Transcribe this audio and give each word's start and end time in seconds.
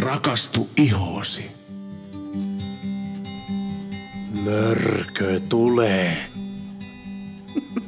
rakastu 0.00 0.68
ihoosi. 0.76 1.50
Mörkö 4.44 5.40
tulee. 5.48 6.16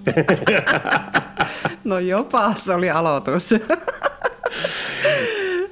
No 1.84 1.98
jopa 1.98 2.54
se 2.54 2.74
oli 2.74 2.90
aloitus. 2.90 3.50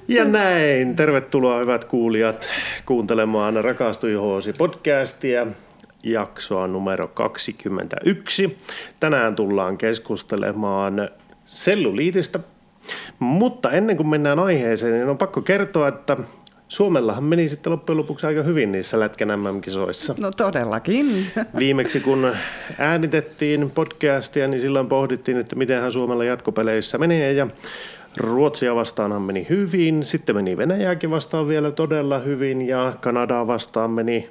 Ja 0.08 0.24
näin, 0.24 0.96
tervetuloa 0.96 1.58
hyvät 1.58 1.84
kuulijat 1.84 2.48
kuuntelemaan 2.86 3.64
Rakastu 3.64 4.06
ihoosi 4.06 4.52
podcastia 4.58 5.46
jaksoa 6.02 6.66
numero 6.66 7.08
21. 7.08 8.58
Tänään 9.00 9.36
tullaan 9.36 9.78
keskustelemaan 9.78 11.08
selluliitistä, 11.44 12.40
mutta 13.18 13.70
ennen 13.70 13.96
kuin 13.96 14.08
mennään 14.08 14.38
aiheeseen, 14.38 14.92
niin 14.92 15.08
on 15.08 15.18
pakko 15.18 15.40
kertoa, 15.40 15.88
että 15.88 16.16
Suomellahan 16.68 17.24
meni 17.24 17.48
sitten 17.48 17.72
loppujen 17.72 17.98
lopuksi 17.98 18.26
aika 18.26 18.42
hyvin 18.42 18.72
niissä 18.72 19.00
Lätkän 19.00 19.40
MM-kisoissa. 19.40 20.14
No 20.20 20.30
todellakin. 20.30 21.26
Viimeksi 21.58 22.00
kun 22.00 22.32
äänitettiin 22.78 23.70
podcastia, 23.70 24.48
niin 24.48 24.60
silloin 24.60 24.88
pohdittiin, 24.88 25.36
että 25.36 25.56
mitenhän 25.56 25.92
Suomella 25.92 26.24
jatkopeleissä 26.24 26.98
menee 26.98 27.32
ja 27.32 27.46
Ruotsia 28.16 28.74
vastaanhan 28.74 29.22
meni 29.22 29.46
hyvin, 29.48 30.04
sitten 30.04 30.36
meni 30.36 30.56
Venäjääkin 30.56 31.10
vastaan 31.10 31.48
vielä 31.48 31.70
todella 31.70 32.18
hyvin 32.18 32.68
ja 32.68 32.92
Kanadaa 33.00 33.46
vastaan 33.46 33.90
meni 33.90 34.30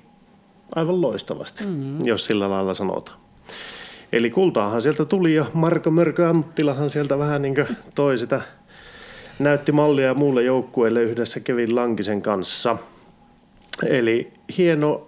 aivan 0.76 1.02
loistavasti, 1.02 1.64
mm-hmm. 1.64 2.00
jos 2.04 2.26
sillä 2.26 2.50
lailla 2.50 2.74
sanotaan. 2.74 3.20
Eli 4.12 4.30
kultaahan 4.30 4.82
sieltä 4.82 5.06
tuli 5.06 5.34
ja 5.34 5.46
Marko 5.54 5.92
Mörkö 5.92 6.30
Anttilahan 6.30 6.90
sieltä 6.90 7.20
vähän 7.20 7.42
niin 7.42 7.56
kuin 7.56 7.68
toi 7.96 8.18
sitä, 8.18 8.42
näytti 9.40 9.72
mallia 9.72 10.14
muulle 10.14 10.44
joukkueelle 10.44 11.04
yhdessä 11.04 11.40
Kevin 11.40 11.76
Lankisen 11.76 12.22
kanssa. 12.22 12.78
Eli 13.88 14.32
hieno, 14.58 15.08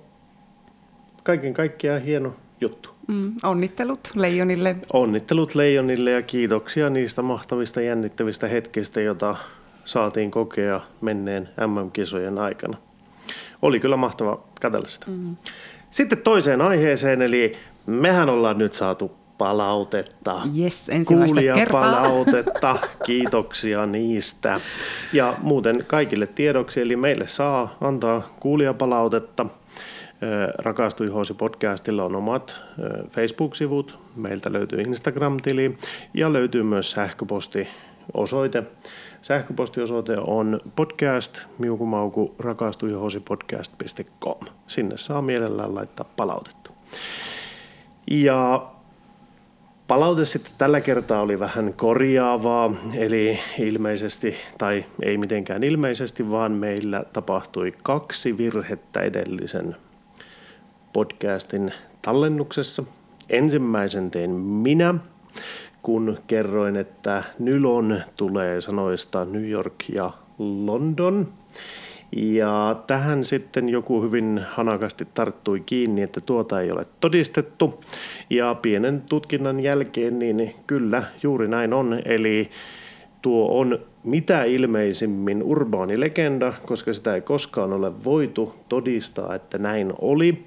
kaiken 1.24 1.54
kaikkiaan 1.54 2.02
hieno 2.02 2.34
juttu. 2.62 2.90
Mm, 3.08 3.34
onnittelut 3.44 4.12
Leijonille. 4.16 4.76
Onnittelut 4.94 5.56
Leijonille 5.56 6.12
ja 6.12 6.22
kiitoksia 6.22 6.90
niistä 6.90 7.22
mahtavista 7.22 7.82
jännittävistä 7.82 8.48
hetkistä, 8.48 9.02
joita 9.02 9.36
saatiin 9.86 10.32
kokea 10.32 10.82
menneen 11.02 11.50
MM-kisojen 11.68 12.38
aikana. 12.38 12.78
Oli 13.62 13.80
kyllä 13.80 13.98
mahtava 13.98 14.44
katsella 14.62 14.88
sitä. 14.88 15.06
Mm. 15.10 15.36
Sitten 15.92 16.22
toiseen 16.22 16.62
aiheeseen, 16.62 17.22
eli 17.22 17.58
mehän 17.88 18.30
ollaan 18.30 18.58
nyt 18.58 18.74
saatu 18.74 19.12
palautetta. 19.38 20.42
Yes, 20.60 20.90
ensimmäistä 20.90 21.42
kertaa. 21.42 21.82
palautetta. 21.82 22.80
Kiitoksia 23.06 23.86
niistä. 23.86 24.60
Ja 25.14 25.34
muuten 25.42 25.76
kaikille 25.88 26.28
tiedoksi, 26.28 26.82
eli 26.82 26.96
meille 26.96 27.28
saa 27.28 27.78
antaa 27.82 28.22
kuulijapalautetta. 28.40 29.46
Rakastu 30.58 31.04
Ihoosi 31.04 31.34
podcastilla 31.34 32.04
on 32.04 32.16
omat 32.16 32.62
Facebook-sivut, 33.10 34.00
meiltä 34.16 34.54
löytyy 34.54 34.82
Instagram-tili 34.82 35.78
ja 36.14 36.34
löytyy 36.34 36.64
myös 36.64 36.92
sähköpostiosoite. 36.92 38.64
Sähköpostiosoite 39.22 40.18
on 40.18 40.60
podcast 40.76 41.40
miukumauku 41.58 42.36
rakastuihosipodcast.com. 42.40 44.40
Sinne 44.68 44.98
saa 44.98 45.22
mielellään 45.22 45.76
laittaa 45.76 46.10
palautetta. 46.16 46.72
Ja 48.12 48.68
Palaute 49.88 50.26
sitten 50.26 50.52
tällä 50.58 50.82
kertaa 50.82 51.22
oli 51.22 51.40
vähän 51.40 51.74
korjaavaa, 51.74 52.74
eli 52.94 53.40
ilmeisesti, 53.60 54.36
tai 54.58 54.86
ei 55.02 55.18
mitenkään 55.18 55.64
ilmeisesti, 55.64 56.32
vaan 56.32 56.52
meillä 56.52 57.04
tapahtui 57.14 57.74
kaksi 57.84 58.38
virhettä 58.38 59.02
edellisen 59.02 59.76
podcastin 60.94 61.74
tallennuksessa. 62.02 62.84
Ensimmäisen 63.30 64.12
tein 64.12 64.32
minä, 64.32 64.96
kun 65.82 66.18
kerroin, 66.28 66.76
että 66.76 67.24
Nylon 67.40 68.02
tulee 68.16 68.62
sanoista 68.62 69.26
New 69.26 69.50
York 69.50 69.76
ja 69.90 70.12
London. 70.40 71.28
Ja 72.12 72.84
tähän 72.88 73.26
sitten 73.26 73.70
joku 73.70 74.02
hyvin 74.02 74.46
hanakasti 74.50 75.08
tarttui 75.14 75.60
kiinni, 75.60 76.02
että 76.02 76.22
tuota 76.22 76.62
ei 76.62 76.72
ole 76.72 76.84
todistettu. 77.00 77.80
Ja 78.30 78.56
pienen 78.62 79.02
tutkinnan 79.10 79.60
jälkeen, 79.60 80.20
niin 80.20 80.56
kyllä, 80.68 81.04
juuri 81.24 81.48
näin 81.48 81.74
on. 81.74 82.02
Eli 82.06 82.50
tuo 83.22 83.60
on 83.60 83.80
mitä 84.04 84.44
ilmeisimmin 84.44 85.44
urbaani 85.44 86.00
legenda, 86.00 86.54
koska 86.66 86.94
sitä 86.94 87.16
ei 87.16 87.22
koskaan 87.22 87.74
ole 87.74 88.04
voitu 88.04 88.54
todistaa, 88.70 89.36
että 89.36 89.58
näin 89.58 89.94
oli. 90.02 90.46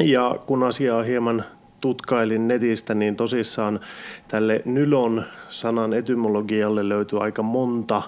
Ja 0.00 0.38
kun 0.46 0.62
asiaa 0.62 1.02
hieman 1.02 1.44
tutkailin 1.84 2.48
netistä, 2.48 2.94
niin 2.94 3.16
tosissaan 3.16 3.80
tälle 4.28 4.62
nylon 4.64 5.24
sanan 5.48 5.92
etymologialle 5.92 6.88
löytyy 6.88 7.22
aika 7.22 7.42
monta 7.42 8.02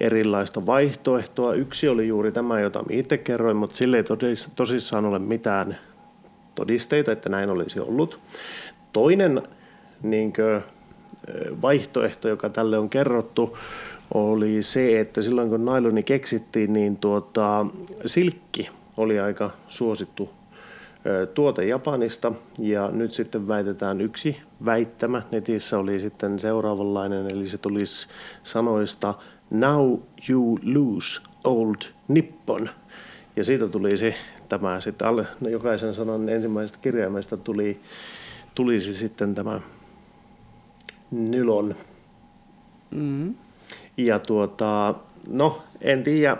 erilaista 0.00 0.66
vaihtoehtoa. 0.66 1.54
Yksi 1.54 1.88
oli 1.88 2.08
juuri 2.08 2.32
tämä, 2.32 2.60
jota 2.60 2.84
itse 2.90 3.18
kerroin, 3.18 3.56
mutta 3.56 3.76
sille 3.76 3.96
ei 3.96 4.04
tosissaan 4.56 5.04
ole 5.04 5.18
mitään 5.18 5.78
todisteita, 6.54 7.12
että 7.12 7.28
näin 7.28 7.50
olisi 7.50 7.80
ollut. 7.80 8.18
Toinen 8.92 9.42
niin 10.02 10.32
kuin, 10.32 10.62
vaihtoehto, 11.62 12.28
joka 12.28 12.48
tälle 12.48 12.78
on 12.78 12.88
kerrottu, 12.88 13.58
oli 14.14 14.62
se, 14.62 15.00
että 15.00 15.22
silloin 15.22 15.48
kun 15.48 15.64
nailoni 15.64 16.02
keksittiin, 16.02 16.72
niin 16.72 16.96
tuota, 16.96 17.66
silkki 18.06 18.68
oli 18.96 19.20
aika 19.20 19.50
suosittu 19.68 20.41
tuote 21.34 21.64
Japanista 21.64 22.32
ja 22.58 22.88
nyt 22.88 23.12
sitten 23.12 23.48
väitetään 23.48 24.00
yksi 24.00 24.36
väittämä. 24.64 25.22
Netissä 25.30 25.78
oli 25.78 26.00
sitten 26.00 26.38
seuraavanlainen, 26.38 27.30
eli 27.30 27.46
se 27.46 27.58
tulisi 27.58 28.08
sanoista 28.42 29.14
Now 29.50 29.98
you 30.28 30.58
lose 30.62 31.20
old 31.44 31.76
Nippon. 32.08 32.70
Ja 33.36 33.44
siitä 33.44 33.68
tuli 33.68 33.96
se 33.96 34.14
tämä 34.48 34.80
sitten 34.80 35.08
alle, 35.08 35.26
no 35.40 35.48
jokaisen 35.48 35.94
sanan 35.94 36.28
ensimmäisestä 36.28 36.78
kirjaimesta 36.82 37.36
tuli, 37.36 37.80
tulisi 38.54 38.94
sitten 38.94 39.34
tämä 39.34 39.60
nylon. 41.10 41.74
Mm. 42.90 43.34
Ja 43.96 44.18
tuota, 44.18 44.94
no 45.28 45.62
en 45.80 46.02
tiedä, 46.02 46.36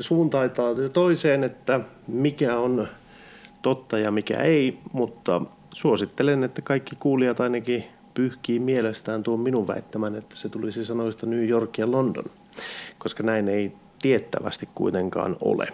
suuntaitaa 0.00 0.74
toiseen, 0.92 1.44
että 1.44 1.80
mikä 2.06 2.58
on 2.58 2.88
totta 3.62 3.98
ja 3.98 4.10
mikä 4.10 4.34
ei, 4.34 4.78
mutta 4.92 5.42
suosittelen, 5.74 6.44
että 6.44 6.62
kaikki 6.62 6.96
kuulijat 7.00 7.40
ainakin 7.40 7.84
pyyhkii 8.14 8.58
mielestään 8.58 9.22
tuon 9.22 9.40
minun 9.40 9.68
väittämän, 9.68 10.14
että 10.14 10.36
se 10.36 10.48
tulisi 10.48 10.84
sanoista 10.84 11.26
New 11.26 11.48
York 11.48 11.78
ja 11.78 11.90
London, 11.90 12.24
koska 12.98 13.22
näin 13.22 13.48
ei 13.48 13.72
tiettävästi 14.02 14.68
kuitenkaan 14.74 15.36
ole. 15.40 15.68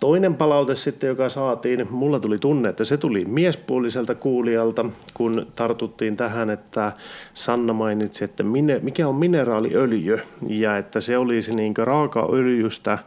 Toinen 0.00 0.34
palaute 0.34 0.74
sitten, 0.74 1.08
joka 1.08 1.28
saatiin, 1.28 1.86
mulla 1.90 2.20
tuli 2.20 2.38
tunne, 2.38 2.68
että 2.68 2.84
se 2.84 2.96
tuli 2.96 3.24
miespuoliselta 3.24 4.14
kuulijalta, 4.14 4.84
kun 5.14 5.46
tartuttiin 5.56 6.16
tähän, 6.16 6.50
että 6.50 6.92
Sanna 7.34 7.72
mainitsi, 7.72 8.24
että 8.24 8.44
mikä 8.82 9.08
on 9.08 9.14
mineraaliöljy 9.14 10.20
ja 10.48 10.76
että 10.76 11.00
se 11.00 11.18
olisi 11.18 11.54
niin 11.54 11.74
raakaöljystä 11.76 12.98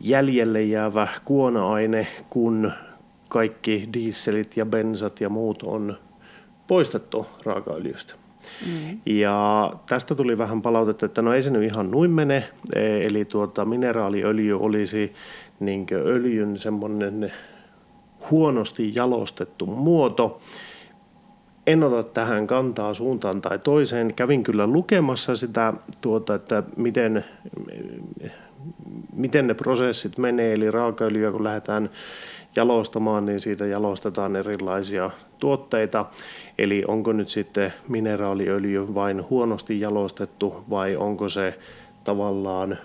jäljelle 0.00 0.62
jäävä 0.62 1.08
kuona-aine, 1.24 2.06
kun 2.30 2.72
kaikki 3.34 3.88
dieselit 3.92 4.56
ja 4.56 4.66
bensat 4.66 5.20
ja 5.20 5.28
muut 5.28 5.62
on 5.62 5.96
poistettu 6.66 7.26
raakaöljystä. 7.44 8.14
Mm. 8.66 9.00
Ja 9.06 9.70
tästä 9.86 10.14
tuli 10.14 10.38
vähän 10.38 10.62
palautetta, 10.62 11.06
että 11.06 11.22
no 11.22 11.32
ei 11.32 11.42
se 11.42 11.50
nyt 11.50 11.62
ihan 11.62 11.90
noin 11.90 12.10
mene, 12.10 12.48
e, 12.74 13.06
eli 13.06 13.24
tuota, 13.24 13.64
mineraaliöljy 13.64 14.60
olisi 14.60 15.12
niin 15.60 15.86
öljyn 15.92 16.58
semmoinen 16.58 17.32
huonosti 18.30 18.94
jalostettu 18.94 19.66
muoto. 19.66 20.38
En 21.66 21.82
ota 21.82 22.02
tähän 22.02 22.46
kantaa 22.46 22.94
suuntaan 22.94 23.40
tai 23.40 23.58
toiseen. 23.58 24.14
Kävin 24.14 24.44
kyllä 24.44 24.66
lukemassa 24.66 25.36
sitä, 25.36 25.72
tuota, 26.00 26.34
että 26.34 26.62
miten, 26.76 27.24
miten 29.12 29.46
ne 29.46 29.54
prosessit 29.54 30.18
menee, 30.18 30.52
eli 30.52 30.70
raakaöljyä 30.70 31.32
kun 31.32 31.44
lähdetään 31.44 31.90
jalostamaan, 32.56 33.26
niin 33.26 33.40
siitä 33.40 33.66
jalostetaan 33.66 34.36
erilaisia 34.36 35.10
tuotteita. 35.38 36.06
Eli 36.58 36.84
onko 36.88 37.12
nyt 37.12 37.28
sitten 37.28 37.72
mineraaliöljy 37.88 38.94
vain 38.94 39.30
huonosti 39.30 39.80
jalostettu 39.80 40.64
vai 40.70 40.96
onko 40.96 41.28
se 41.28 41.58
tavallaan 42.04 42.78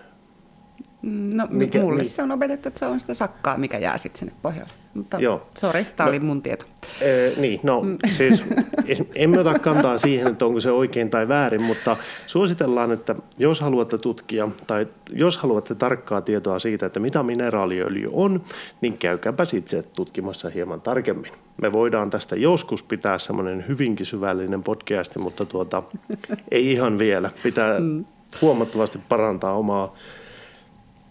No 1.01 1.47
mikä, 1.49 1.79
mulle 1.81 1.97
niin. 1.97 2.09
se 2.09 2.23
on 2.23 2.31
opetettu, 2.31 2.67
että 2.67 2.79
se 2.79 2.85
on 2.85 2.99
sitä 2.99 3.13
sakkaa, 3.13 3.57
mikä 3.57 3.77
jää 3.77 3.97
sitten 3.97 4.19
sinne 4.19 4.33
pohjalle. 4.41 4.73
Mutta 4.93 5.17
Joo. 5.19 5.41
sori, 5.57 5.85
tämä 5.95 6.07
no, 6.07 6.09
oli 6.09 6.19
mun 6.19 6.41
tieto. 6.41 6.65
Ee, 7.01 7.33
niin, 7.37 7.59
no 7.63 7.81
mm. 7.81 7.97
siis 8.17 8.43
emme 9.15 9.39
ota 9.39 9.59
kantaa 9.59 9.97
siihen, 9.97 10.27
että 10.27 10.45
onko 10.45 10.59
se 10.59 10.71
oikein 10.71 11.09
tai 11.09 11.27
väärin, 11.27 11.61
mutta 11.61 11.97
suositellaan, 12.25 12.91
että 12.91 13.15
jos 13.37 13.61
haluatte 13.61 13.97
tutkia 13.97 14.49
tai 14.67 14.87
jos 15.13 15.37
haluatte 15.37 15.75
tarkkaa 15.75 16.21
tietoa 16.21 16.59
siitä, 16.59 16.85
että 16.85 16.99
mitä 16.99 17.23
mineraaliöljy 17.23 18.09
on, 18.11 18.43
niin 18.81 18.97
käykääpä 18.97 19.43
itse 19.53 19.83
tutkimassa 19.95 20.49
hieman 20.49 20.81
tarkemmin. 20.81 21.31
Me 21.61 21.71
voidaan 21.71 22.09
tästä 22.09 22.35
joskus 22.35 22.83
pitää 22.83 23.17
semmoinen 23.17 23.65
hyvinkin 23.67 24.05
syvällinen 24.05 24.63
podcast, 24.63 25.17
mutta 25.17 25.45
tuota, 25.45 25.83
ei 26.51 26.71
ihan 26.71 26.99
vielä. 26.99 27.29
Pitää 27.43 27.79
mm. 27.79 28.05
huomattavasti 28.41 28.99
parantaa 29.09 29.53
omaa 29.53 29.95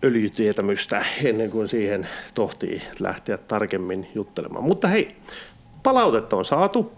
öljytietämystä 0.05 1.05
ennen 1.23 1.50
kuin 1.50 1.69
siihen 1.69 2.09
tohtii 2.35 2.83
lähteä 2.99 3.39
tarkemmin 3.39 4.09
juttelemaan. 4.15 4.65
Mutta 4.65 4.89
hei, 4.89 5.17
palautetta 5.83 6.37
on 6.37 6.45
saatu. 6.45 6.93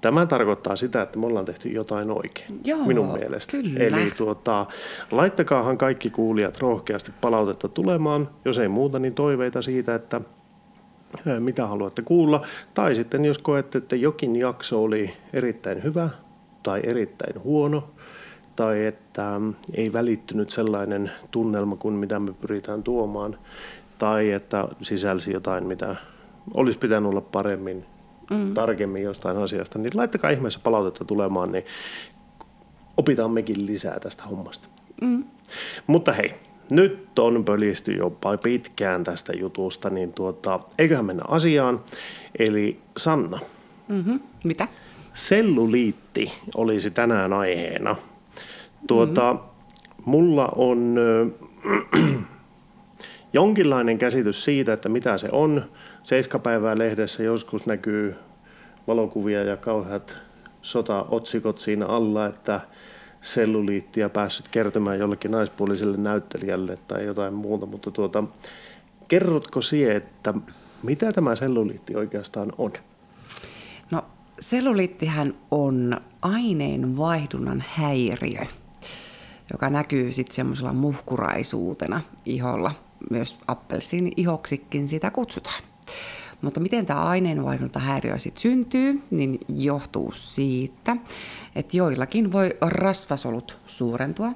Tämä 0.00 0.26
tarkoittaa 0.26 0.76
sitä, 0.76 1.02
että 1.02 1.18
me 1.18 1.26
ollaan 1.26 1.44
tehty 1.44 1.68
jotain 1.68 2.10
oikein, 2.10 2.60
Joo, 2.64 2.86
minun 2.86 3.12
mielestä. 3.12 3.52
Kyllä. 3.52 3.80
Eli 3.80 4.10
tuota, 4.16 4.66
laittakaahan 5.10 5.78
kaikki 5.78 6.10
kuulijat 6.10 6.58
rohkeasti 6.58 7.12
palautetta 7.20 7.68
tulemaan. 7.68 8.28
Jos 8.44 8.58
ei 8.58 8.68
muuta, 8.68 8.98
niin 8.98 9.14
toiveita 9.14 9.62
siitä, 9.62 9.94
että 9.94 10.20
mitä 11.38 11.66
haluatte 11.66 12.02
kuulla. 12.02 12.46
Tai 12.74 12.94
sitten 12.94 13.24
jos 13.24 13.38
koette, 13.38 13.78
että 13.78 13.96
jokin 13.96 14.36
jakso 14.36 14.82
oli 14.82 15.12
erittäin 15.32 15.82
hyvä 15.82 16.08
tai 16.62 16.80
erittäin 16.84 17.42
huono, 17.44 17.90
tai 18.58 18.86
että 18.86 19.40
ei 19.74 19.92
välittynyt 19.92 20.50
sellainen 20.50 21.10
tunnelma 21.30 21.76
kuin 21.76 21.94
mitä 21.94 22.20
me 22.20 22.32
pyritään 22.32 22.82
tuomaan, 22.82 23.38
tai 23.98 24.30
että 24.30 24.68
sisälsi 24.82 25.32
jotain, 25.32 25.66
mitä 25.66 25.96
olisi 26.54 26.78
pitänyt 26.78 27.10
olla 27.10 27.20
paremmin, 27.20 27.84
mm. 28.30 28.54
tarkemmin 28.54 29.02
jostain 29.02 29.36
asiasta, 29.36 29.78
niin 29.78 29.90
laittakaa 29.94 30.30
ihmeessä 30.30 30.60
palautetta 30.62 31.04
tulemaan, 31.04 31.52
niin 31.52 31.64
opitaan 32.96 33.30
mekin 33.30 33.66
lisää 33.66 34.00
tästä 34.00 34.22
hommasta. 34.22 34.68
Mm. 35.00 35.24
Mutta 35.86 36.12
hei, 36.12 36.34
nyt 36.70 37.18
on 37.18 37.44
pölisty 37.44 37.92
jopa 37.92 38.36
pitkään 38.36 39.04
tästä 39.04 39.32
jutusta, 39.32 39.90
niin 39.90 40.12
tuota, 40.12 40.60
eiköhän 40.78 41.04
mennä 41.04 41.22
asiaan. 41.28 41.80
Eli 42.38 42.80
Sanna. 42.96 43.38
Mm-hmm. 43.88 44.20
Mitä? 44.44 44.68
Selluliitti 45.14 46.32
olisi 46.56 46.90
tänään 46.90 47.32
aiheena. 47.32 47.96
Tuota, 48.86 49.32
mm-hmm. 49.32 49.48
Mulla 50.04 50.48
on 50.56 50.96
äh, 50.98 52.14
jonkinlainen 53.32 53.98
käsitys 53.98 54.44
siitä, 54.44 54.72
että 54.72 54.88
mitä 54.88 55.18
se 55.18 55.28
on. 55.32 55.64
Seiskapäivää 56.02 56.78
lehdessä 56.78 57.22
joskus 57.22 57.66
näkyy 57.66 58.14
valokuvia 58.86 59.44
ja 59.44 59.56
kauheat 59.56 60.16
sota-otsikot 60.62 61.58
siinä 61.58 61.86
alla, 61.86 62.26
että 62.26 62.60
selluliittia 63.22 64.08
päässyt 64.08 64.48
kertomään 64.48 64.98
jollekin 64.98 65.30
naispuoliselle 65.30 65.96
näyttelijälle 65.96 66.78
tai 66.88 67.04
jotain 67.04 67.34
muuta, 67.34 67.66
mutta 67.66 67.90
tuota, 67.90 68.24
kerrotko 69.08 69.60
sie, 69.60 69.96
että 69.96 70.34
mitä 70.82 71.12
tämä 71.12 71.36
selluliitti 71.36 71.96
oikeastaan 71.96 72.52
on? 72.58 72.72
No 73.90 74.04
selluliittihän 74.40 75.34
on 75.50 76.00
aineenvaihdunnan 76.22 77.64
häiriö 77.68 78.40
joka 79.52 79.70
näkyy 79.70 80.12
sitten 80.12 80.34
semmoisella 80.34 80.72
muhkuraisuutena 80.72 82.00
iholla. 82.26 82.72
Myös 83.10 83.38
appelsiini 83.46 84.12
ihoksikin 84.16 84.88
sitä 84.88 85.10
kutsutaan. 85.10 85.62
Mutta 86.42 86.60
miten 86.60 86.86
tämä 86.86 87.00
aineenvaihdunta 87.04 87.78
sitten 88.18 88.40
syntyy, 88.40 89.02
niin 89.10 89.38
johtuu 89.48 90.12
siitä, 90.14 90.96
että 91.54 91.76
joillakin 91.76 92.32
voi 92.32 92.56
rasvasolut 92.60 93.58
suurentua 93.66 94.32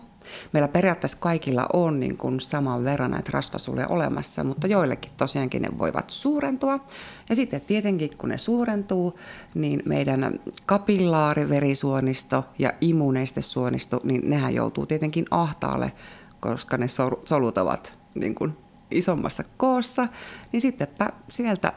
Meillä 0.52 0.68
periaatteessa 0.68 1.18
kaikilla 1.20 1.66
on 1.72 2.00
niin 2.00 2.16
kuin 2.16 2.40
saman 2.40 2.84
verran 2.84 3.10
näitä 3.10 3.30
rasvasoluja 3.32 3.88
olemassa, 3.88 4.44
mutta 4.44 4.66
joillekin 4.66 5.12
tosiaankin 5.16 5.62
ne 5.62 5.68
voivat 5.78 6.10
suurentua. 6.10 6.80
Ja 7.28 7.36
sitten 7.36 7.60
tietenkin 7.60 8.10
kun 8.18 8.28
ne 8.28 8.38
suurentuu, 8.38 9.18
niin 9.54 9.82
meidän 9.84 10.40
kapillaariverisuonisto 10.66 12.44
ja 12.58 12.72
immuneistesuonisto, 12.80 14.00
niin 14.04 14.30
nehän 14.30 14.54
joutuu 14.54 14.86
tietenkin 14.86 15.24
ahtaalle, 15.30 15.92
koska 16.40 16.76
ne 16.76 16.86
solut 17.24 17.58
ovat 17.58 17.94
niin 18.14 18.34
kuin 18.34 18.56
isommassa 18.90 19.42
koossa, 19.56 20.08
niin 20.52 20.60
sittenpä 20.60 21.12
sieltä 21.30 21.72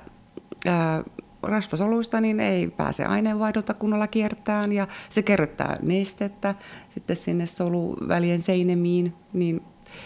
ää, 0.66 1.04
rasvasoluista 1.48 2.22
niin 2.22 2.40
ei 2.40 2.68
pääse 2.68 3.06
aineenvaihdolta 3.06 3.74
kunnolla 3.74 4.08
kiertään 4.08 4.72
ja 4.72 4.88
se 5.10 5.24
kerryttää 5.24 5.78
nestettä 5.82 6.56
sitten 6.90 7.16
sinne 7.16 7.46
soluvälien 7.46 8.42
seinemiin, 8.42 9.14
niin 9.34 9.62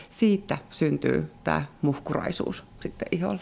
siitä 0.10 0.58
syntyy 0.70 1.32
tämä 1.44 1.62
muhkuraisuus 1.82 2.64
sitten 2.80 3.08
iholle. 3.12 3.42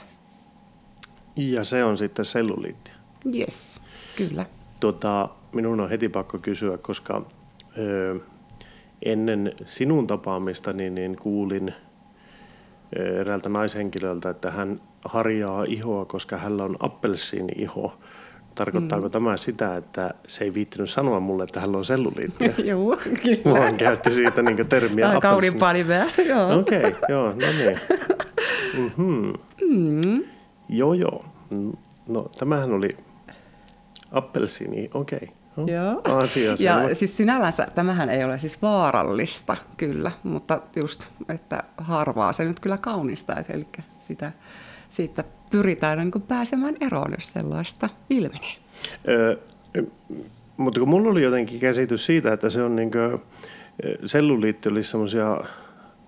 Ja 1.35 1.63
se 1.63 1.83
on 1.83 1.97
sitten 1.97 2.25
selluliittia? 2.25 2.93
Yes, 3.35 3.81
kyllä. 4.15 4.45
Tota, 4.79 5.29
minun 5.51 5.79
on 5.79 5.89
heti 5.89 6.09
pakko 6.09 6.37
kysyä, 6.37 6.77
koska 6.77 7.25
ö, 7.77 8.19
ennen 9.05 9.53
sinun 9.65 10.07
tapaamista 10.07 10.73
niin, 10.73 10.95
niin 10.95 11.15
kuulin 11.15 11.73
eräältä 13.19 13.49
naishenkilöltä, 13.49 14.29
että 14.29 14.51
hän 14.51 14.81
harjaa 15.05 15.63
ihoa, 15.63 16.05
koska 16.05 16.37
hänellä 16.37 16.63
on 16.63 16.75
appelsiini-iho. 16.79 17.93
Tarkoittaako 18.55 19.07
mm. 19.07 19.11
tämä 19.11 19.37
sitä, 19.37 19.75
että 19.75 20.13
se 20.27 20.43
ei 20.43 20.53
viittinyt 20.53 20.89
sanoa 20.89 21.19
mulle, 21.19 21.43
että 21.43 21.59
hänellä 21.59 21.77
on 21.77 21.85
selluliittiä? 21.85 22.53
joo, 22.71 22.97
kyllä. 23.23 23.59
Vaan 23.59 23.75
käytti 23.75 24.11
siitä 24.11 24.41
niin 24.41 24.67
termiä 24.67 25.19
kauniimpaa 25.21 25.73
nimeä, 25.73 26.05
joo. 26.27 26.59
Okei, 26.59 26.77
okay, 26.77 26.93
joo, 27.09 27.27
no 27.27 27.33
niin. 27.57 27.79
Mm-hmm. 28.77 29.33
Mm. 29.69 30.23
Joo, 30.69 30.93
joo. 30.93 31.25
No, 32.07 32.29
tämähän 32.39 32.71
oli 32.71 32.97
appelsiini, 34.11 34.89
okei. 34.93 35.19
Okay. 35.57 35.75
Joo. 35.75 36.01
Asia, 36.17 36.55
ja 36.59 36.95
siis 36.95 37.17
sinällänsä 37.17 37.67
tämähän 37.75 38.09
ei 38.09 38.23
ole 38.23 38.39
siis 38.39 38.61
vaarallista 38.61 39.57
kyllä, 39.77 40.11
mutta 40.23 40.61
just, 40.75 41.07
että 41.29 41.63
harvaa 41.77 42.33
se 42.33 42.43
nyt 42.43 42.59
kyllä 42.59 42.77
kaunistaa, 42.77 43.43
eli 43.49 43.67
sitä, 43.99 44.31
siitä 44.89 45.23
pyritään 45.49 45.97
niin 45.97 46.21
pääsemään 46.27 46.75
eroon, 46.81 47.11
jos 47.11 47.29
sellaista 47.29 47.89
ilmenee. 48.09 48.55
Öö, 49.07 49.35
mutta 50.57 50.79
kun 50.79 50.89
mulla 50.89 51.11
oli 51.11 51.23
jotenkin 51.23 51.59
käsitys 51.59 52.05
siitä, 52.05 52.33
että 52.33 52.49
se 52.49 52.63
on 52.63 52.75
niin 52.75 52.91
kuin, 52.91 53.21
selluliitti 54.05 54.69
olisi 54.69 54.89
semmoisia 54.89 55.41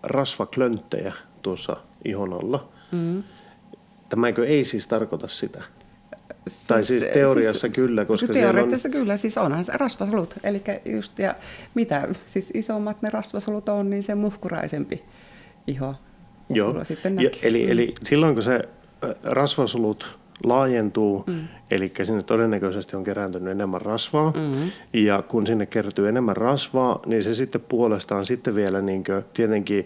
rasvaklönttejä 0.03 1.13
tuossa 1.41 1.77
ihon 2.05 2.33
alla. 2.33 2.69
Mm. 2.91 3.23
Tämäkö 4.09 4.47
ei 4.47 4.63
siis 4.63 4.87
tarkoita 4.87 5.27
sitä? 5.27 5.63
Siis, 6.47 6.67
tai 6.67 6.83
siis 6.83 7.05
teoriassa 7.13 7.59
siis, 7.59 7.73
kyllä, 7.73 8.05
koska 8.05 8.33
Teoriassa 8.33 8.87
on... 8.87 8.91
kyllä, 8.91 9.17
siis 9.17 9.37
onhan 9.37 9.63
se 9.63 9.71
rasvasolut. 9.75 10.35
Eli 10.43 10.63
just, 10.85 11.19
ja 11.19 11.35
mitä 11.75 12.07
siis 12.27 12.51
isommat 12.53 13.01
ne 13.01 13.09
rasvasolut 13.09 13.69
on, 13.69 13.89
niin 13.89 14.03
se 14.03 14.15
muhkuraisempi 14.15 15.03
iho 15.67 15.95
Joo. 16.49 16.83
sitten 16.83 17.15
näkyy. 17.15 17.29
Ja, 17.29 17.47
eli, 17.47 17.65
mm. 17.65 17.71
eli 17.71 17.93
silloin 18.03 18.33
kun 18.33 18.43
se 18.43 18.61
rasvasolut 19.23 20.19
laajentuu, 20.43 21.23
mm. 21.27 21.47
eli 21.71 21.91
sinne 22.03 22.23
todennäköisesti 22.23 22.95
on 22.95 23.03
kerääntynyt 23.03 23.51
enemmän 23.51 23.81
rasvaa, 23.81 24.31
mm-hmm. 24.31 24.71
ja 24.93 25.21
kun 25.21 25.47
sinne 25.47 25.65
kertyy 25.65 26.09
enemmän 26.09 26.37
rasvaa, 26.37 26.99
niin 27.05 27.23
se 27.23 27.33
sitten 27.33 27.61
puolestaan 27.61 28.25
sitten 28.25 28.55
vielä 28.55 28.81
niin 28.81 29.03
tietenkin 29.33 29.85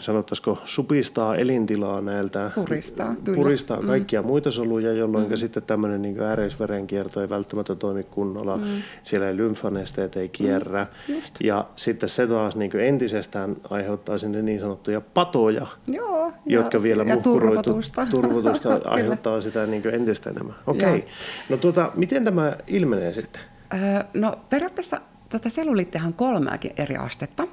sanottaisiko 0.00 0.58
supistaa 0.64 1.36
elintilaa 1.36 2.00
näiltä. 2.00 2.50
Puristaa, 2.54 3.14
kyllä. 3.24 3.36
Puristaa 3.36 3.80
mm. 3.80 3.86
kaikkia 3.86 4.22
mm. 4.22 4.26
muita 4.26 4.50
soluja, 4.50 4.92
jolloin 4.92 5.28
mm. 5.28 5.36
sitten 5.36 5.62
tämmöinen 5.62 6.02
niin 6.02 6.20
äreisverenkierto 6.20 7.20
ei 7.20 7.28
välttämättä 7.28 7.74
toimi 7.74 8.02
kunnolla. 8.02 8.56
Mm. 8.56 8.82
Siellä 9.02 9.28
ei 9.28 9.36
lymfanesteet 9.36 10.16
ei 10.16 10.28
kierrä. 10.28 10.86
Mm. 11.08 11.14
Ja 11.40 11.64
sitten 11.76 12.08
se 12.08 12.26
taas 12.26 12.56
niin 12.56 12.80
entisestään 12.80 13.56
aiheuttaa 13.70 14.18
sinne 14.18 14.42
niin 14.42 14.60
sanottuja 14.60 15.00
patoja, 15.00 15.66
Joo, 15.88 16.32
jotka 16.46 16.78
ja, 16.78 16.82
vielä 16.82 17.02
ja 17.02 17.16
turvotusta, 17.16 18.06
turvotusta 18.10 18.80
aiheuttaa 18.84 19.40
sitä 19.40 19.66
niin 19.66 19.82
entistä 19.94 20.30
enemmän. 20.30 20.54
Okei. 20.66 20.96
Okay. 20.96 21.02
No 21.48 21.56
tuota, 21.56 21.92
miten 21.94 22.24
tämä 22.24 22.56
ilmenee 22.66 23.12
sitten? 23.12 23.42
Öö, 23.74 24.04
no 24.14 24.38
periaatteessa 24.48 25.00
tätä 25.28 25.48
selluliittiä 25.48 26.02
on 26.06 26.14
kolmeakin 26.14 26.72
eri 26.76 26.96
astetta. 26.96 27.46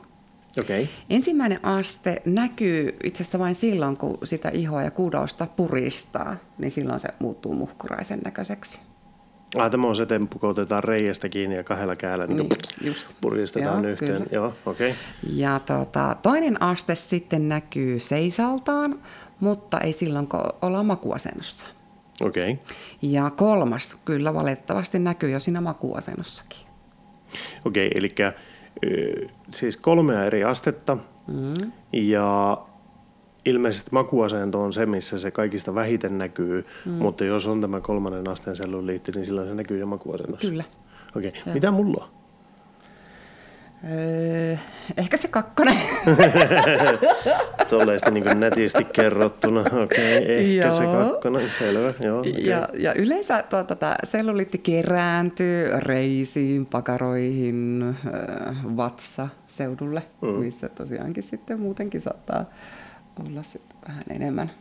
Okay. 0.62 0.88
Ensimmäinen 1.10 1.66
aste 1.66 2.22
näkyy 2.26 2.98
itse 3.04 3.24
asiassa 3.24 3.40
vain 3.40 3.56
silloin, 3.56 3.98
kun 3.98 4.18
sitä 4.24 4.50
ihoa 4.50 4.84
ja 4.84 4.92
kudousta 4.92 5.48
puristaa, 5.56 6.36
niin 6.58 6.72
silloin 6.72 7.00
se 7.00 7.08
muuttuu 7.20 7.56
muhkuraisen 7.56 8.20
näköiseksi. 8.26 8.80
Ah, 9.58 9.72
tämä 9.72 9.88
on 9.88 9.96
se 9.96 10.06
temppu, 10.06 10.40
kun 10.40 10.50
otetaan 10.50 10.84
reiästä 10.84 11.30
kiinni 11.30 11.56
ja 11.56 11.64
kahdella 11.64 11.96
kädellä 11.96 12.28
niin 12.28 12.38
Niin, 12.38 12.50
just. 12.82 13.16
puristetaan 13.22 13.84
Joo, 13.84 13.92
yhteen. 13.94 14.14
kyllä. 14.14 14.26
Joo. 14.32 14.54
Okay. 14.66 14.94
Ja 15.34 15.60
tota, 15.60 16.16
toinen 16.22 16.62
aste 16.62 16.96
sitten 16.96 17.50
näkyy 17.50 18.00
seisaltaan, 18.00 19.00
mutta 19.40 19.80
ei 19.80 19.94
silloin, 19.94 20.28
kun 20.28 20.44
ollaan 20.62 20.86
makuasennossa. 20.86 21.68
Okei. 22.22 22.52
Okay. 22.52 22.66
Ja 23.02 23.30
kolmas 23.30 23.98
kyllä 24.06 24.34
valitettavasti 24.34 25.00
näkyy 25.00 25.30
jo 25.32 25.40
siinä 25.40 25.62
makuasennossakin. 25.62 26.68
Okei, 27.66 27.92
eli 27.96 28.10
siis 29.54 29.78
kolmea 29.78 30.26
eri 30.26 30.44
astetta 30.44 30.98
mm. 31.28 31.72
ja 31.94 32.58
ilmeisesti 33.46 33.90
makuasento 33.92 34.62
on 34.62 34.74
se, 34.74 34.86
missä 34.86 35.20
se 35.20 35.32
kaikista 35.32 35.76
vähiten 35.76 36.18
näkyy, 36.18 36.66
mm. 36.86 36.92
mutta 36.92 37.24
jos 37.26 37.48
on 37.48 37.62
tämä 37.62 37.80
kolmannen 37.80 38.30
asteen 38.30 38.56
selluliitti, 38.56 39.12
niin 39.12 39.26
silloin 39.26 39.48
se 39.48 39.56
näkyy 39.56 39.80
jo 39.80 39.86
makuasennossa. 39.86 40.48
Kyllä. 40.48 40.64
Okei, 41.16 41.32
mitä 41.54 41.72
mulla 41.72 42.04
on? 42.04 42.17
Öö, 43.84 44.58
ehkä 44.98 45.18
se 45.18 45.28
kakkonen. 45.28 45.78
Tolleesti 47.70 48.12
niin 48.12 48.40
netisti 48.40 48.84
kerrottuna. 48.84 49.62
Okei, 49.84 50.60
ehkä 50.60 50.76
se 50.76 50.84
Joo. 50.84 51.10
kakkonen, 51.10 51.50
selvä. 51.60 51.94
Joo, 52.04 52.20
okay. 52.20 52.32
ja, 52.32 52.70
ja 52.78 52.94
yleensä 52.94 53.44
tuota, 53.44 53.76
tämä 53.76 53.96
selluliitti 54.04 54.58
kerääntyy 54.58 55.80
reisiin, 55.80 56.66
pakaroihin, 56.66 57.84
öö, 58.06 58.54
vatsaseudulle, 58.78 60.04
mm. 60.22 60.28
missä 60.28 60.70
tosiaankin 60.70 61.24
sitten 61.24 61.60
muutenkin 61.60 62.02
saattaa 62.02 62.46
olla 63.26 63.44
sitten 63.44 63.78
vähän 63.88 64.04
enemmän 64.10 64.52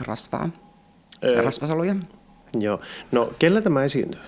rasvaa, 0.00 0.50
Öö. 1.24 1.42
rasvasoluja. 1.42 1.94
Joo. 2.58 2.80
No, 3.12 3.32
kellä 3.38 3.62
tämä 3.62 3.84
esiintyy? 3.84 4.20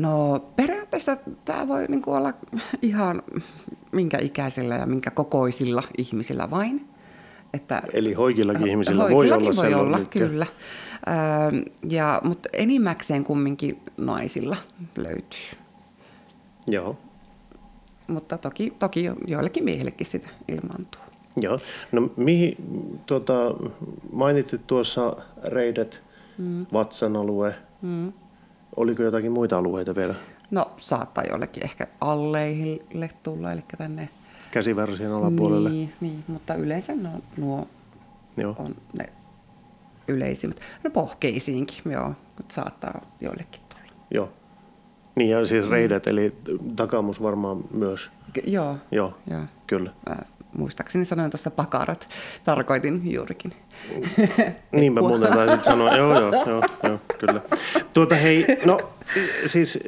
No 0.00 0.38
periaatteessa 0.56 1.16
tämä 1.44 1.68
voi 1.68 1.86
niinku 1.88 2.12
olla 2.12 2.32
ihan 2.82 3.22
minkä 3.92 4.18
ikäisillä 4.18 4.74
ja 4.74 4.86
minkä 4.86 5.10
kokoisilla 5.10 5.82
ihmisillä 5.98 6.50
vain. 6.50 6.88
Että 7.54 7.82
Eli 7.92 8.12
hoikillakin 8.12 8.68
ihmisillä 8.68 9.02
voi 9.02 9.12
Hoikillakin 9.12 9.48
olla 9.48 9.62
voi 9.62 9.74
olla, 9.74 10.00
kyllä. 10.04 10.46
Öö, 11.08 11.70
ja, 11.90 12.20
mutta 12.24 12.48
enimmäkseen 12.52 13.24
kumminkin 13.24 13.80
naisilla 13.96 14.56
löytyy. 14.96 15.58
Joo. 16.66 16.96
Mutta 18.06 18.38
toki, 18.38 18.72
toki 18.78 19.04
jo- 19.04 19.16
joillekin 19.26 19.64
miehillekin 19.64 20.06
sitä 20.06 20.28
ilmaantuu. 20.48 21.02
Joo. 21.36 21.58
No 21.92 22.10
mihin, 22.16 22.56
tuota, 23.06 23.32
mainitsit 24.12 24.66
tuossa 24.66 25.16
reidet, 25.44 26.02
mm. 26.38 26.66
vatsan 26.72 27.16
alue. 27.16 27.54
Mm. 27.82 28.12
Oliko 28.76 29.02
jotakin 29.02 29.32
muita 29.32 29.58
alueita 29.58 29.94
vielä? 29.94 30.14
No 30.50 30.70
saattaa 30.76 31.24
jollekin 31.24 31.64
ehkä 31.64 31.86
alleihille 32.00 33.08
tulla, 33.22 33.52
eli 33.52 33.62
tänne. 33.78 34.08
Käsivarsien 34.50 35.12
alapuolelle? 35.12 35.70
Niin, 35.70 35.92
niin, 36.00 36.24
mutta 36.28 36.54
yleensä 36.54 36.94
nuo, 36.94 37.20
nuo 37.36 37.68
Joo. 38.36 38.54
on 38.58 38.74
ne 38.98 39.04
yleisimmät. 40.08 40.60
No 40.84 40.90
pohkeisiinkin, 40.90 41.92
joo, 41.92 42.12
saattaa 42.48 43.00
joillekin 43.20 43.60
tulla. 43.68 43.92
Joo. 44.10 44.28
Niin 45.14 45.30
ja 45.30 45.44
siis 45.44 45.68
reidet, 45.70 46.06
eli 46.06 46.36
takamus 46.76 47.22
varmaan 47.22 47.64
myös. 47.78 48.10
K- 48.32 48.46
joo, 48.46 48.76
Joo, 48.92 49.14
joo. 49.30 49.42
kyllä. 49.66 49.90
Mä 50.08 50.16
muistaakseni 50.52 51.04
sanoin 51.04 51.30
tuossa 51.30 51.50
pakarat, 51.50 52.08
tarkoitin 52.44 53.12
juurikin. 53.12 53.52
Niinpä 54.72 54.98
Peppua. 54.98 55.08
muuten 55.08 55.32
taisit 55.32 55.62
sanoa. 55.62 55.96
Joo, 55.96 56.20
joo, 56.20 56.32
joo, 56.46 56.62
joo, 56.82 57.00
kyllä. 57.18 57.40
Tuota 57.94 58.14
hei, 58.14 58.46
no 58.64 58.78
siis... 59.46 59.78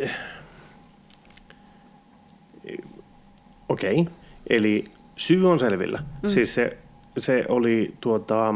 Okei, 3.69 4.01
okay. 4.01 4.15
eli 4.51 4.85
syy 5.17 5.51
on 5.51 5.59
selvillä. 5.59 5.99
Mm. 6.23 6.29
Siis 6.29 6.55
se, 6.55 6.79
se 7.19 7.45
oli 7.49 7.95
tuota, 8.01 8.55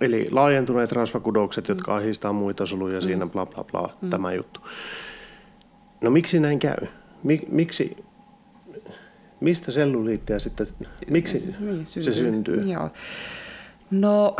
eli 0.00 0.28
laajentuneet 0.30 0.92
rasvakudokset, 0.92 1.68
jotka 1.68 1.96
ahistaa 1.96 2.32
muita 2.32 2.66
soluja 2.66 3.00
siinä, 3.00 3.26
bla 3.26 3.46
bla 3.46 3.64
bla, 3.64 3.96
mm. 4.02 4.10
tämä 4.10 4.32
juttu. 4.32 4.60
No 6.00 6.10
miksi 6.10 6.40
näin 6.40 6.58
käy? 6.58 6.86
Mik, 7.22 7.48
miksi, 7.48 7.96
mistä 9.40 9.72
selluliittiä 9.72 10.38
sitten, 10.38 10.66
miksi 11.10 11.54
Niin, 11.60 11.86
se 11.86 12.12
syntyy? 12.12 12.56
Joo. 12.56 12.90
No, 13.90 14.36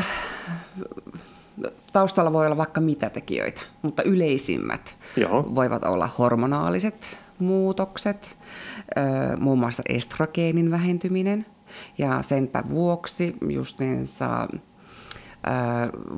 taustalla 1.93 2.33
voi 2.33 2.47
olla 2.47 2.57
vaikka 2.57 2.81
mitä 2.81 3.11
tekijöitä, 3.11 3.61
mutta 3.83 4.03
yleisimmät 4.03 4.95
Joo. 5.17 5.55
voivat 5.55 5.85
olla 5.85 6.09
hormonaaliset 6.19 7.19
muutokset, 7.39 8.37
muun 9.39 9.59
muassa 9.59 9.83
estrogeenin 9.89 10.71
vähentyminen. 10.71 11.47
Ja 11.99 12.23
senpä 12.23 12.63
vuoksi 12.71 13.37
justiinsa 13.49 14.43
ö, 14.43 14.49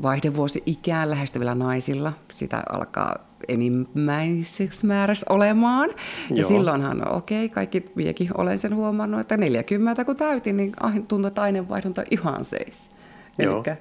vaihdevuosi-ikään 0.03 1.11
lähestyvillä 1.11 1.55
naisilla 1.55 2.13
sitä 2.33 2.63
alkaa 2.73 3.28
enimmäiseksi 3.49 4.87
määrässä 4.87 5.27
olemaan. 5.29 5.91
Ja 6.31 6.37
Joo. 6.37 6.49
silloinhan, 6.49 7.15
okei, 7.15 7.45
okay, 7.45 7.55
kaikki 7.55 7.85
miekin 7.95 8.29
olen 8.39 8.59
sen 8.59 8.75
huomannut, 8.75 9.21
että 9.21 9.37
40 9.37 10.05
kun 10.05 10.17
täytin, 10.17 10.57
niin 10.57 10.73
tuntuu, 11.09 11.29
että 11.29 11.43
aineenvaihdunta 11.43 12.03
ihan 12.11 12.45
seis. 12.45 12.91
Joo. 13.39 13.63
Eli 13.67 13.77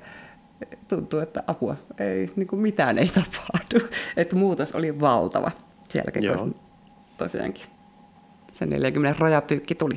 tuntuu, 0.87 1.19
että 1.19 1.43
apua, 1.47 1.75
ei, 1.99 2.29
niin 2.35 2.47
kuin 2.47 2.61
mitään 2.61 2.97
ei 2.97 3.07
tapahdu. 3.07 3.87
Että 4.17 4.35
muutos 4.35 4.71
oli 4.71 4.99
valtava 4.99 5.51
jälkeen, 5.93 6.25
Joo. 6.25 6.37
kun 6.37 6.55
tosiaankin 7.17 7.65
se 8.51 8.65
40 8.65 9.19
rajapyykki 9.19 9.75
tuli. 9.75 9.95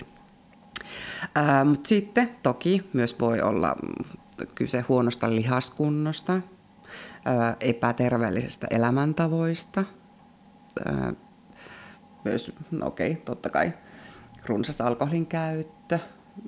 Mutta 1.65 1.89
sitten 1.89 2.31
toki 2.43 2.89
myös 2.93 3.21
voi 3.21 3.41
olla 3.41 3.77
kyse 4.55 4.85
huonosta 4.89 5.31
lihaskunnosta, 5.31 6.41
epäterveellisistä 7.61 8.67
elämäntavoista, 8.71 9.85
myös, 12.25 12.53
no 12.71 12.87
okei, 12.87 13.15
totta 13.15 13.51
kai 13.51 13.73
runsas 14.47 14.81
alkoholin 14.81 15.27
käyttö, 15.27 15.99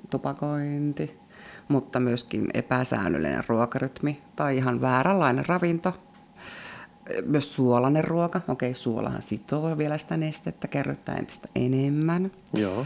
tupakointi, 0.09 1.19
mutta 1.67 1.99
myöskin 1.99 2.47
epäsäännöllinen 2.53 3.43
ruokarytmi 3.47 4.21
tai 4.35 4.57
ihan 4.57 4.81
vääränlainen 4.81 5.45
ravinto. 5.45 5.93
Myös 7.25 7.55
suolainen 7.55 8.03
ruoka. 8.03 8.41
Okei, 8.47 8.73
suolahan 8.73 9.21
sitoo 9.21 9.77
vielä 9.77 9.97
sitä 9.97 10.17
nestettä, 10.17 10.67
kerryttää 10.67 11.15
entistä 11.15 11.49
enemmän. 11.55 12.31
Joo. 12.53 12.85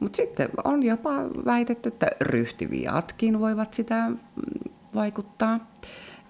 Mutta 0.00 0.16
sitten 0.16 0.48
on 0.64 0.82
jopa 0.82 1.10
väitetty, 1.44 1.88
että 1.88 2.06
ryhtiviatkin 2.20 3.40
voivat 3.40 3.74
sitä 3.74 4.08
mm, 4.08 4.16
vaikuttaa. 4.94 5.72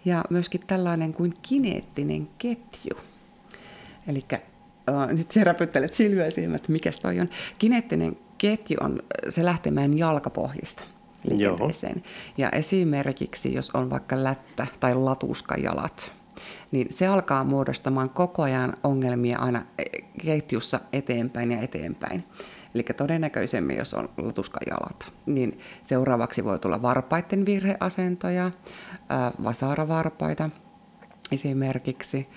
Ja 0.06 0.24
myöskin 0.30 0.60
tällainen 0.66 1.14
kuin 1.14 1.32
kineettinen 1.42 2.28
ketju. 2.38 2.98
Eli 4.08 4.24
nyt 5.16 5.30
sä 5.30 5.44
räpyttelet 5.44 5.94
silmiä 5.94 6.30
silmät, 6.30 6.56
että 6.56 6.72
mikä 6.72 6.90
toi 7.02 7.20
on. 7.20 7.28
Kineettinen 7.58 8.16
ketju 8.38 8.76
on, 8.80 9.02
se 9.28 9.44
lähtee 9.44 9.72
meidän 9.72 9.98
jalkapohjista 9.98 10.82
liikenteeseen. 11.28 12.02
Ja 12.38 12.50
esimerkiksi, 12.50 13.54
jos 13.54 13.70
on 13.70 13.90
vaikka 13.90 14.24
lättä 14.24 14.66
tai 14.80 14.94
latuskajalat, 14.94 16.12
niin 16.70 16.86
se 16.90 17.06
alkaa 17.06 17.44
muodostamaan 17.44 18.10
koko 18.10 18.42
ajan 18.42 18.76
ongelmia 18.82 19.38
aina 19.38 19.62
eh, 19.78 20.04
ketjussa 20.24 20.80
eteenpäin 20.92 21.52
ja 21.52 21.60
eteenpäin. 21.60 22.24
Eli 22.76 22.82
todennäköisemmin, 22.82 23.76
jos 23.76 23.94
on 23.94 24.08
latuskajalat, 24.16 25.12
niin 25.26 25.58
seuraavaksi 25.82 26.44
voi 26.44 26.58
tulla 26.58 26.82
varpaiden 26.82 27.46
virheasentoja, 27.46 28.50
vasaravarpaita 29.44 30.50
esimerkiksi. 31.32 32.28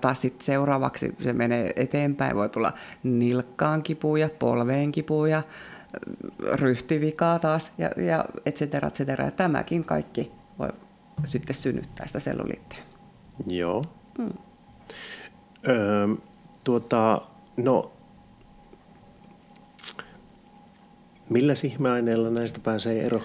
Taas 0.00 0.20
sitten 0.20 0.44
seuraavaksi 0.44 1.16
se 1.24 1.32
menee 1.32 1.72
eteenpäin, 1.76 2.36
voi 2.36 2.48
tulla 2.48 2.72
nilkkaan 3.02 3.82
kipuja, 3.82 4.28
polveen 4.38 4.92
kipuja, 4.92 5.42
ryhtivikaa 6.52 7.38
taas 7.38 7.72
ja, 7.78 7.90
ja 7.96 8.24
et 8.46 8.56
cetera, 8.56 8.88
et 8.88 8.94
cetera. 8.94 9.24
Ja 9.24 9.30
tämäkin 9.30 9.84
kaikki 9.84 10.32
voi 10.58 10.68
sitten 11.24 11.56
synnyttää 11.56 12.06
sitä 12.06 12.18
selluliittiä. 12.18 12.78
Joo. 13.46 13.82
Mm. 14.18 14.32
Öö, 15.68 16.08
tuota, 16.64 17.22
no, 17.56 17.92
millä 21.32 21.52
ihmeaineella 21.64 22.30
näistä 22.30 22.60
pääsee 22.62 23.06
ero? 23.06 23.20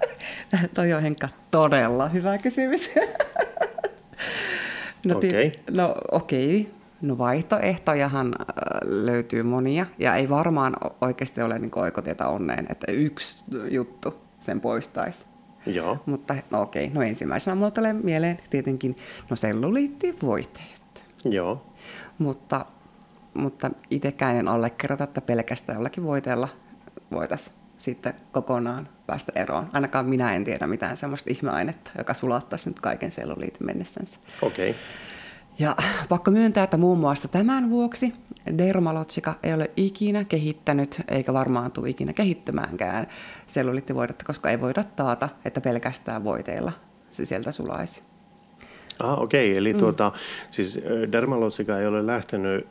Toi 0.74 0.92
on 0.92 1.02
Henkka 1.02 1.28
todella 1.50 2.08
hyvä 2.08 2.38
kysymys. 2.38 2.90
no, 5.06 5.14
ti- 5.14 5.28
Okei. 5.28 5.60
no 5.76 5.94
okei. 6.12 6.70
No 7.02 7.18
vaihtoehtojahan 7.18 8.34
äh, 8.40 8.46
löytyy 8.84 9.42
monia 9.42 9.86
ja 9.98 10.14
ei 10.14 10.28
varmaan 10.28 10.76
oikeasti 11.00 11.42
ole 11.42 11.58
niin 11.58 11.78
oikotietä 11.78 12.28
onneen, 12.28 12.66
että 12.68 12.92
yksi 12.92 13.44
juttu 13.70 14.14
sen 14.40 14.60
poistaisi. 14.60 15.26
Joo. 15.66 15.98
Mutta 16.06 16.34
no 16.50 16.60
okei, 16.62 16.90
no 16.90 17.02
ensimmäisenä 17.02 17.54
mulla 17.54 17.70
tulee 17.70 17.92
mieleen 17.92 18.38
tietenkin 18.50 18.96
no 19.30 19.36
selluliittivoiteet. 19.36 21.04
Joo. 21.24 21.66
Mutta, 22.18 22.66
mutta 23.34 23.70
itsekään 23.90 24.36
en 24.36 24.48
allekirjoita, 24.48 25.04
että 25.04 25.20
pelkästään 25.20 25.76
jollakin 25.76 26.04
voiteella 26.04 26.48
voitaisiin 27.12 27.56
sitten 27.78 28.14
kokonaan 28.32 28.88
päästä 29.06 29.32
eroon. 29.34 29.70
Ainakaan 29.72 30.06
minä 30.06 30.34
en 30.34 30.44
tiedä 30.44 30.66
mitään 30.66 30.96
semmoista 30.96 31.30
ihmeainetta, 31.30 31.90
joka 31.98 32.14
sulattaisi 32.14 32.70
nyt 32.70 32.80
kaiken 32.80 33.10
selluliitin 33.10 33.66
mennessänsä. 33.66 34.18
Okei. 34.42 34.70
Okay. 34.70 34.82
Ja 35.58 35.76
pakko 36.08 36.30
myöntää, 36.30 36.64
että 36.64 36.76
muun 36.76 36.98
muassa 36.98 37.28
tämän 37.28 37.70
vuoksi 37.70 38.12
Dermalotsika 38.58 39.34
ei 39.42 39.54
ole 39.54 39.70
ikinä 39.76 40.24
kehittänyt, 40.24 41.02
eikä 41.08 41.32
varmaan 41.32 41.72
tule 41.72 41.88
ikinä 41.90 42.12
kehittymäänkään 42.12 43.06
selluliittivoidetta, 43.46 44.24
koska 44.24 44.50
ei 44.50 44.60
voida 44.60 44.84
taata, 44.84 45.28
että 45.44 45.60
pelkästään 45.60 46.24
voiteilla 46.24 46.72
se 47.10 47.24
sieltä 47.24 47.52
sulaisi. 47.52 48.02
Ah, 49.02 49.22
okei. 49.22 49.50
Okay. 49.52 49.58
Eli 49.58 49.72
mm. 49.72 49.78
tuota, 49.78 50.12
siis 50.50 50.80
Dermalotsika 51.12 51.78
ei 51.78 51.86
ole 51.86 52.06
lähtenyt 52.06 52.66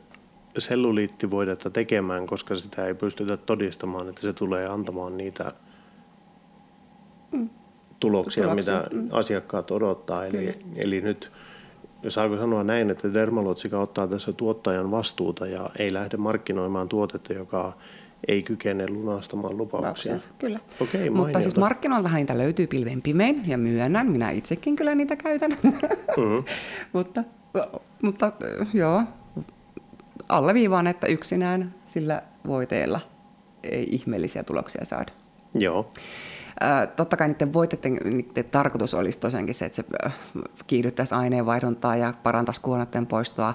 selluliittivoidetta 0.58 1.70
tekemään, 1.70 2.26
koska 2.26 2.54
sitä 2.54 2.86
ei 2.86 2.94
pystytä 2.94 3.36
todistamaan, 3.36 4.08
että 4.08 4.20
se 4.20 4.32
tulee 4.32 4.68
antamaan 4.68 5.16
niitä 5.16 5.52
mm. 7.32 7.50
tuloksia, 8.00 8.42
tuloksia, 8.42 8.74
mitä 8.74 8.86
mm. 8.92 9.08
asiakkaat 9.10 9.70
odottaa. 9.70 10.26
Eli, 10.26 10.58
eli 10.76 11.00
nyt 11.00 11.32
saako 12.08 12.36
sanoa 12.36 12.64
näin, 12.64 12.90
että 12.90 13.14
Dermalotsika 13.14 13.80
ottaa 13.80 14.06
tässä 14.06 14.32
tuottajan 14.32 14.90
vastuuta 14.90 15.46
ja 15.46 15.70
ei 15.78 15.92
lähde 15.92 16.16
markkinoimaan 16.16 16.88
tuotetta, 16.88 17.32
joka 17.32 17.72
ei 18.28 18.42
kykene 18.42 18.86
lunastamaan 18.88 19.56
lupauksia. 19.56 20.16
Kyllä. 20.38 20.60
Okei, 20.80 21.10
Mutta 21.10 21.40
siis 21.40 21.56
markkinoiltahan 21.56 22.16
niitä 22.16 22.38
löytyy 22.38 22.66
pilven 22.66 23.02
pimein 23.02 23.42
ja 23.46 23.58
myönnän, 23.58 24.06
minä 24.06 24.30
itsekin 24.30 24.76
kyllä 24.76 24.94
niitä 24.94 25.16
käytän. 25.16 25.50
Mm-hmm. 25.50 26.44
mutta, 26.92 27.24
mutta 28.02 28.32
joo, 28.74 29.02
alleviivaan, 30.32 30.86
että 30.86 31.06
yksinään 31.06 31.74
sillä 31.86 32.22
voiteella 32.46 33.00
ei 33.62 33.88
ihmeellisiä 33.90 34.42
tuloksia 34.42 34.84
saada. 34.84 35.12
Joo. 35.54 35.90
Totta 36.96 37.16
kai 37.16 37.28
niiden 37.28 37.52
voiteiden 37.52 37.98
niiden 38.04 38.44
tarkoitus 38.44 38.94
olisi 38.94 39.18
tosiaankin 39.18 39.54
se, 39.54 39.64
että 39.64 39.76
se 39.76 39.84
kiihdyttäisi 40.66 41.14
aineenvaihduntaa 41.14 41.96
ja 41.96 42.14
parantaisi 42.22 42.60
kuonoiden 42.60 43.06
poistoa. 43.06 43.54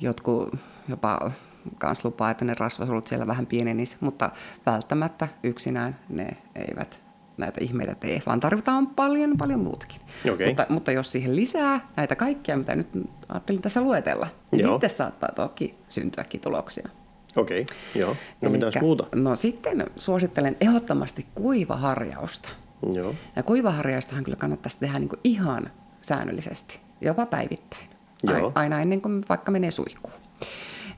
Jotkut 0.00 0.54
jopa 0.88 1.30
kans 1.78 2.04
lupaa, 2.04 2.30
että 2.30 2.44
ne 2.44 2.54
rasvasolut 2.58 3.06
siellä 3.06 3.26
vähän 3.26 3.46
pienenis, 3.46 4.00
mutta 4.00 4.30
välttämättä 4.66 5.28
yksinään 5.42 5.98
ne 6.08 6.28
eivät 6.54 7.07
näitä 7.38 7.60
ihmeitä 7.64 7.94
tee, 7.94 8.22
vaan 8.26 8.40
tarvitaan 8.40 8.86
paljon, 8.86 9.36
paljon 9.38 9.60
muutakin. 9.60 10.00
Okay. 10.32 10.46
Mutta, 10.46 10.66
mutta 10.68 10.92
jos 10.92 11.12
siihen 11.12 11.36
lisää 11.36 11.80
näitä 11.96 12.16
kaikkia, 12.16 12.56
mitä 12.56 12.76
nyt 12.76 12.88
ajattelin 13.28 13.62
tässä 13.62 13.80
luetella, 13.80 14.26
niin 14.50 14.62
Joo. 14.62 14.72
sitten 14.74 14.90
saattaa 14.90 15.32
toki 15.34 15.74
syntyäkin 15.88 16.40
tuloksia. 16.40 16.88
Okei, 17.36 17.60
okay. 17.62 17.76
joo. 17.94 18.16
No 18.40 18.50
mitäs 18.50 18.74
muuta? 18.80 19.06
No 19.14 19.36
sitten 19.36 19.86
suosittelen 19.96 20.56
ehdottomasti 20.60 21.26
kuivaharjausta. 21.34 22.48
Joo. 22.92 23.14
Ja 23.36 23.42
kuivaharjaustahan 23.42 24.24
kyllä 24.24 24.36
kannattaisi 24.36 24.80
tehdä 24.80 24.98
niin 24.98 25.08
kuin 25.08 25.20
ihan 25.24 25.70
säännöllisesti, 26.00 26.80
jopa 27.00 27.26
päivittäin. 27.26 27.88
Joo. 28.22 28.52
Aina 28.54 28.80
ennen 28.80 29.00
kuin 29.00 29.24
vaikka 29.28 29.50
menee 29.50 29.70
suihkuun. 29.70 30.14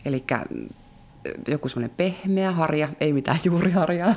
Eli 0.04 0.24
joku 1.48 1.68
semmoinen 1.68 1.96
pehmeä 1.96 2.52
harja, 2.52 2.88
ei 3.00 3.12
mitään 3.12 3.38
juuriharjaa, 3.44 4.14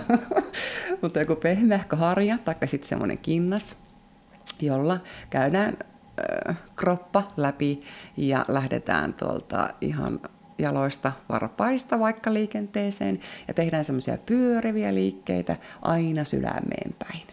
mutta 1.01 1.19
joku 1.19 1.36
pehmeähkö 1.36 1.95
harja, 1.95 2.38
tai 2.38 2.55
sitten 2.65 2.89
semmoinen 2.89 3.17
kinnas, 3.17 3.77
jolla 4.62 5.00
käydään 5.29 5.77
äh, 6.50 6.57
kroppa 6.75 7.31
läpi 7.38 7.81
ja 8.17 8.45
lähdetään 8.48 9.13
tuolta 9.13 9.69
ihan 9.81 10.19
jaloista 10.57 11.12
varpaista 11.29 12.00
vaikka 12.00 12.33
liikenteeseen 12.33 13.19
ja 13.48 13.53
tehdään 13.53 13.86
semmoisia 13.86 14.17
pyöriviä 14.25 14.93
liikkeitä 14.93 15.55
aina 15.81 16.24
sydämeen 16.24 16.95
päin. 17.00 17.27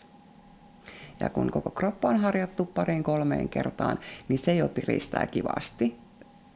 Ja 1.20 1.30
kun 1.30 1.50
koko 1.50 1.70
kroppa 1.70 2.08
on 2.08 2.16
harjattu 2.16 2.64
pariin 2.64 3.02
kolmeen 3.02 3.48
kertaan, 3.48 3.98
niin 4.28 4.38
se 4.38 4.54
jo 4.54 4.68
piristää 4.68 5.26
kivasti 5.26 5.98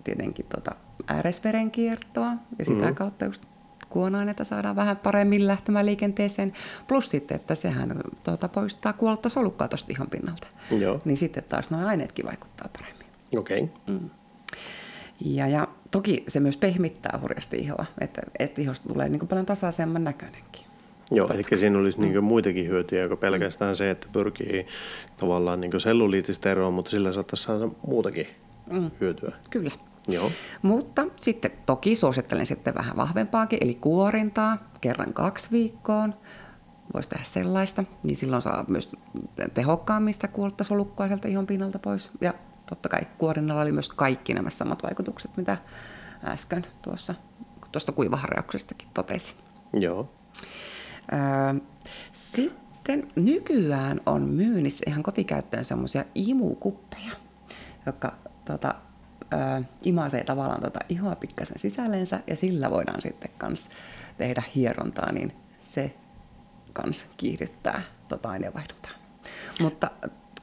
tietenkin 0.04 0.46
tuota 0.46 0.83
ääresverenkiertoa 1.06 2.32
ja 2.58 2.64
sitä 2.64 2.86
mm. 2.86 2.94
kautta 2.94 3.24
just 3.24 3.42
kuonainetta 3.88 4.44
saadaan 4.44 4.76
vähän 4.76 4.96
paremmin 4.96 5.46
lähtemään 5.46 5.86
liikenteeseen. 5.86 6.52
Plus 6.88 7.10
sitten, 7.10 7.34
että 7.34 7.54
sehän 7.54 8.00
tuota, 8.24 8.48
poistaa 8.48 8.92
kuollutta 8.92 9.28
solukkaa 9.28 9.68
tuosta 9.68 9.92
ihon 9.92 10.10
pinnalta. 10.10 10.46
Joo. 10.78 11.00
Niin 11.04 11.16
sitten 11.16 11.44
taas 11.48 11.70
nuo 11.70 11.86
aineetkin 11.86 12.26
vaikuttaa 12.26 12.68
paremmin. 12.78 13.06
Okei. 13.36 13.60
Okay. 13.60 13.94
Mm. 13.94 14.10
Ja, 15.20 15.48
ja 15.48 15.68
toki 15.90 16.24
se 16.28 16.40
myös 16.40 16.56
pehmittää 16.56 17.18
hurjasti 17.22 17.56
ihoa, 17.56 17.84
että, 18.00 18.22
että 18.38 18.60
ihosta 18.60 18.88
tulee 18.88 19.08
niin 19.08 19.28
paljon 19.28 19.46
tasaisemman 19.46 20.04
näköinenkin. 20.04 20.64
Joo, 21.10 21.28
eli 21.34 21.42
siinä 21.54 21.78
olisi 21.78 22.00
niin 22.00 22.14
mm. 22.14 22.24
muitakin 22.24 22.68
hyötyjä, 22.68 23.02
joka 23.02 23.16
pelkästään 23.16 23.72
mm. 23.72 23.76
se, 23.76 23.90
että 23.90 24.06
pyrkii 24.12 24.66
tavallaan 25.16 25.60
niin 25.60 25.80
selluliitista 25.80 26.50
eroon, 26.50 26.74
mutta 26.74 26.90
sillä 26.90 27.12
saattaisi 27.12 27.42
saada 27.42 27.68
muutakin 27.86 28.26
mm. 28.72 28.90
hyötyä. 29.00 29.32
Kyllä. 29.50 29.70
Joo. 30.08 30.30
Mutta 30.62 31.06
sitten 31.16 31.50
toki 31.66 31.94
suosittelen 31.96 32.46
sitten 32.46 32.74
vähän 32.74 32.96
vahvempaakin, 32.96 33.58
eli 33.60 33.74
kuorintaa 33.74 34.70
kerran 34.80 35.12
kaksi 35.12 35.50
viikkoon. 35.50 36.14
Voisi 36.94 37.08
tehdä 37.08 37.24
sellaista, 37.24 37.84
niin 38.02 38.16
silloin 38.16 38.42
saa 38.42 38.64
myös 38.68 38.92
tehokkaammin 39.54 40.14
sitä 40.14 40.28
kuollutta 40.28 40.64
solukkoa 40.64 41.06
sieltä 41.06 41.28
ihon 41.28 41.46
pinnalta 41.46 41.78
pois. 41.78 42.10
Ja 42.20 42.34
totta 42.66 42.88
kai 42.88 43.00
kuorinnalla 43.18 43.62
oli 43.62 43.72
myös 43.72 43.88
kaikki 43.88 44.34
nämä 44.34 44.50
samat 44.50 44.82
vaikutukset, 44.82 45.36
mitä 45.36 45.58
äsken 46.24 46.66
tuossa 46.82 47.14
tuosta 47.72 47.92
kuivaharjauksestakin 47.92 48.88
totesin. 48.94 49.36
Joo. 49.72 50.10
Öö, 51.12 51.60
sitten 52.12 53.08
nykyään 53.16 54.00
on 54.06 54.22
myynnissä 54.22 54.84
ihan 54.86 55.02
kotikäyttöön 55.02 55.64
semmoisia 55.64 56.04
imukuppeja, 56.14 57.12
jotka 57.86 58.12
tota, 58.44 58.74
ö, 59.32 59.62
imaisee 59.84 60.24
tavallaan 60.24 60.62
tota 60.62 60.80
ihoa 60.88 61.14
pikkasen 61.16 61.58
sisällensä 61.58 62.20
ja 62.26 62.36
sillä 62.36 62.70
voidaan 62.70 63.02
sitten 63.02 63.30
kans 63.38 63.70
tehdä 64.18 64.42
hierontaa, 64.54 65.12
niin 65.12 65.32
se 65.58 65.94
kans 66.72 67.06
kiihdyttää 67.16 67.82
tota 68.08 68.30
aineenvaihduntaa. 68.30 68.92
Mutta 69.60 69.90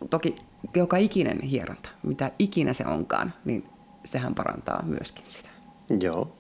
toki 0.10 0.36
joka 0.76 0.98
ikinen 0.98 1.42
hieronta, 1.42 1.90
mitä 2.04 2.32
ikinä 2.40 2.74
se 2.74 2.86
onkaan, 2.86 3.34
niin 3.46 3.70
sehän 4.04 4.36
parantaa 4.36 4.84
myöskin 4.84 5.26
sitä. 5.28 5.50
Joo. 6.00 6.36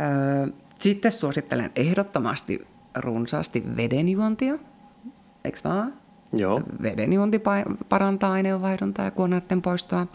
Öö, 0.00 0.52
sitten 0.78 1.12
suosittelen 1.12 1.70
ehdottomasti 1.76 2.66
runsaasti 2.96 3.62
vedenjuontia, 3.76 4.58
eikö 5.44 5.58
vaan? 5.64 6.05
Joo. 6.36 6.62
Vedenjuonti 6.82 7.40
parantaa 7.88 8.32
aineenvaihduntaa 8.32 9.04
ja 9.04 9.10
kuonoiden 9.10 9.62
poistoa. 9.62 10.06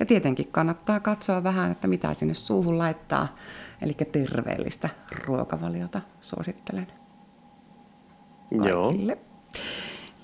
Ja 0.00 0.06
tietenkin 0.06 0.48
kannattaa 0.50 1.00
katsoa 1.00 1.42
vähän, 1.42 1.70
että 1.70 1.88
mitä 1.88 2.14
sinne 2.14 2.34
suuhun 2.34 2.78
laittaa. 2.78 3.36
Eli 3.82 3.92
terveellistä 4.12 4.88
ruokavaliota 5.26 6.00
suosittelen 6.20 6.86
kaikille. 8.58 9.12
Joo. 9.12 9.20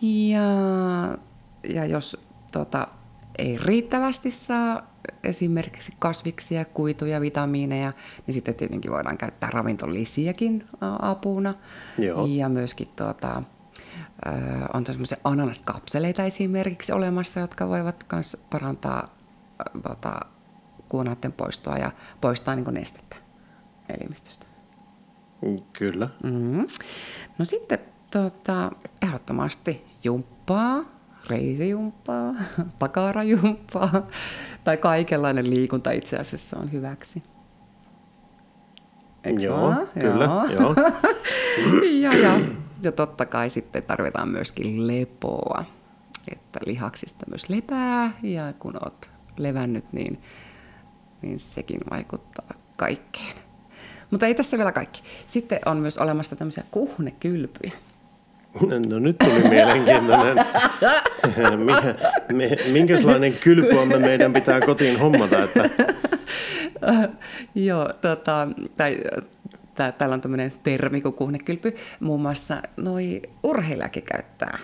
Ja, 0.03 0.43
ja 1.75 1.85
jos 1.85 2.27
tota, 2.53 2.89
ei 3.39 3.59
riittävästi 3.65 4.31
saa 4.31 4.97
esimerkiksi 5.25 5.93
kasviksia, 5.99 6.65
kuituja, 6.65 7.21
vitamiineja, 7.21 7.93
niin 8.27 8.35
sitten 8.35 8.55
tietenkin 8.55 8.93
voidaan 8.93 9.19
käyttää 9.19 9.51
ravintolisiäkin 9.53 10.65
apuna. 11.01 11.55
Joo. 11.99 12.27
Ja 12.27 12.49
myöskin 12.49 12.89
tuota, 12.97 13.43
on 14.75 14.87
semmoisia 14.87 15.19
ananaskapseleita 15.25 16.25
esimerkiksi 16.25 16.93
olemassa, 16.93 17.41
jotka 17.41 17.69
voivat 17.69 18.05
myös 18.13 18.37
parantaa 18.51 19.17
tota, 19.83 20.21
kuonaiden 20.89 21.33
poistoa 21.33 21.77
ja 21.77 21.91
poistaa 22.21 22.57
niin 22.57 22.75
nestettä 22.75 23.17
elimistöstä. 23.89 24.47
Kyllä. 25.73 26.09
Mm-hmm. 26.23 26.67
No 27.39 27.45
sitten 27.45 27.79
tota, 28.11 28.71
ehdottomasti 29.03 29.85
jumppaa, 30.05 30.85
reisijumppaa, 31.27 32.35
pakarajumppaa 32.79 34.07
tai 34.65 34.77
kaikenlainen 34.77 35.51
liikunta 35.51 35.91
itse 35.91 36.17
asiassa 36.17 36.59
on 36.59 36.73
hyväksi. 36.73 37.23
Eikö 39.25 39.43
joo, 39.43 39.61
vaan? 39.61 39.89
kyllä. 39.95 40.25
Joo. 40.25 40.47
joo. 40.47 40.75
ja, 42.03 42.15
ja 42.15 42.41
ja 42.83 42.93
totta 42.93 43.27
kai 43.27 43.51
sitten 43.51 43.83
tarvitaan 43.83 44.29
myöskin 44.29 44.87
lepoa, 44.87 45.65
että 46.33 46.61
lihaksista 46.67 47.27
myös 47.31 47.49
lepää 47.49 48.13
ja 48.23 48.53
kun 48.59 48.77
oot 48.85 49.11
levännyt, 49.37 49.85
niin, 49.93 50.23
niin 51.23 51.39
sekin 51.39 51.81
vaikuttaa 51.91 52.49
kaikkeen. 52.77 53.37
Mutta 54.11 54.27
ei 54.27 54.35
tässä 54.35 54.59
vielä 54.59 54.73
kaikki. 54.73 55.03
Sitten 55.27 55.59
on 55.67 55.79
myös 55.79 55.99
olemassa 55.99 56.37
tämmöisiä 56.37 56.65
kuhnekylpyjä. 56.71 57.73
No 58.91 58.99
nyt 58.99 59.19
tuli 59.19 59.49
mielenkiintoinen. 59.49 60.37
Minkälainen 62.73 63.33
kylpy 63.33 63.77
on 63.77 63.89
meidän 63.89 64.33
pitää 64.33 64.61
kotiin 64.61 64.99
hommata, 64.99 65.43
että 65.43 65.71
Joo, 67.55 67.93
tota, 68.01 68.49
tai 68.77 68.99
tää, 69.77 69.93
täällä 69.93 70.15
on 70.15 70.21
tämmöinen 70.21 70.53
termi 70.63 71.01
kuin 71.01 71.15
kuhnekylpy. 71.15 71.75
Muun 72.01 72.23
muassa 72.23 72.63
noi 72.77 73.23
urheilijakin 73.43 74.03
käyttää 74.03 74.59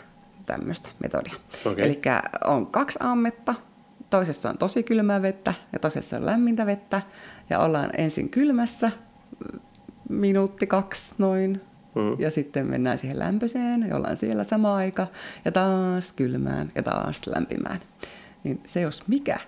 tämmöistä 0.47 0.89
metodia. 1.03 1.35
Okei. 1.65 1.87
Eli 1.87 2.01
on 2.45 2.67
kaksi 2.67 2.99
ammetta, 3.03 3.55
toisessa 4.11 4.51
on 4.51 4.59
tosi 4.59 4.83
kylmää 4.83 5.23
vettä 5.23 5.55
ja 5.73 5.79
toisessa 5.79 6.17
on 6.17 6.27
lämmintä 6.27 6.67
vettä. 6.67 7.03
Ja 7.51 7.59
ollaan 7.59 7.91
ensin 7.97 8.29
kylmässä, 8.29 8.91
minuutti 10.09 10.67
kaksi 10.67 11.15
noin, 11.19 11.61
Mm. 11.95 12.17
ja 12.19 12.31
sitten 12.31 12.67
mennään 12.67 12.99
siihen 12.99 13.19
lämpöiseen, 13.19 13.87
ja 13.89 13.97
ollaan 13.97 14.17
siellä 14.17 14.45
sama 14.45 14.77
aika, 14.77 15.07
ja 15.45 15.53
taas 15.53 16.13
kylmään 16.13 16.73
ja 16.75 16.83
taas 16.83 17.27
lämpimään. 17.27 17.81
Niin 18.45 18.61
se 18.67 18.81
jos 18.81 19.09
mikä 19.09 19.39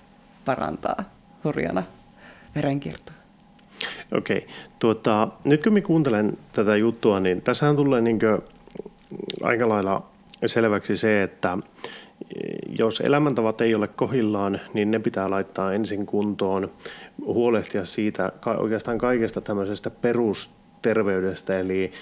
parantaa 0.44 1.05
hurjana 1.44 1.83
verenkiertoa. 2.55 3.14
Okei. 4.18 4.46
Tuota, 4.79 5.29
nyt 5.44 5.62
kun 5.62 5.72
mä 5.72 5.81
kuuntelen 5.81 6.38
tätä 6.53 6.77
juttua, 6.77 7.20
niin 7.20 7.42
tässähän 7.42 7.77
tulee 7.77 8.00
niin 8.00 8.18
aika 9.42 9.68
lailla 9.68 10.07
selväksi 10.46 10.96
se, 10.96 11.22
että 11.22 11.59
jos 12.79 13.00
elämäntavat 13.00 13.61
ei 13.61 13.74
ole 13.74 13.88
kohillaan, 13.88 14.61
niin 14.74 14.90
ne 14.90 14.98
pitää 14.98 15.31
laittaa 15.31 15.72
ensin 15.72 16.07
kuntoon, 16.07 16.70
huolehtia 17.27 17.85
siitä 17.85 18.33
oikeastaan 18.57 18.98
kaikesta 18.98 19.40
tämmöisestä 19.40 19.90
perusterveydestä, 19.90 21.59
eli 21.59 21.92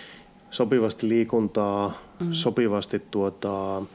sopivasti 0.50 1.08
liikuntaa, 1.08 1.98
mm. 2.20 2.32
sopivasti 2.32 3.02
tuota, 3.10 3.78
eh, 3.78 3.86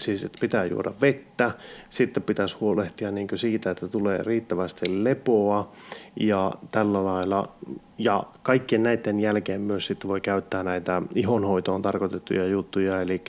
siis 0.00 0.24
että 0.24 0.38
pitää 0.40 0.64
juoda 0.64 0.92
vettä, 1.00 1.50
sitten 1.90 2.22
pitäisi 2.22 2.56
huolehtia 2.60 3.10
niin 3.10 3.28
siitä, 3.34 3.70
että 3.70 3.88
tulee 3.88 4.22
riittävästi 4.22 5.04
lepoa 5.04 5.72
ja 6.20 6.52
tällä 6.70 7.04
lailla. 7.04 7.48
Ja 7.98 8.22
kaikkien 8.42 8.82
näiden 8.82 9.20
jälkeen 9.20 9.60
myös 9.60 9.86
sitten 9.86 10.08
voi 10.08 10.20
käyttää 10.20 10.62
näitä 10.62 11.02
ihonhoitoon 11.14 11.82
tarkoitettuja 11.82 12.46
juttuja, 12.46 13.00
eli 13.00 13.22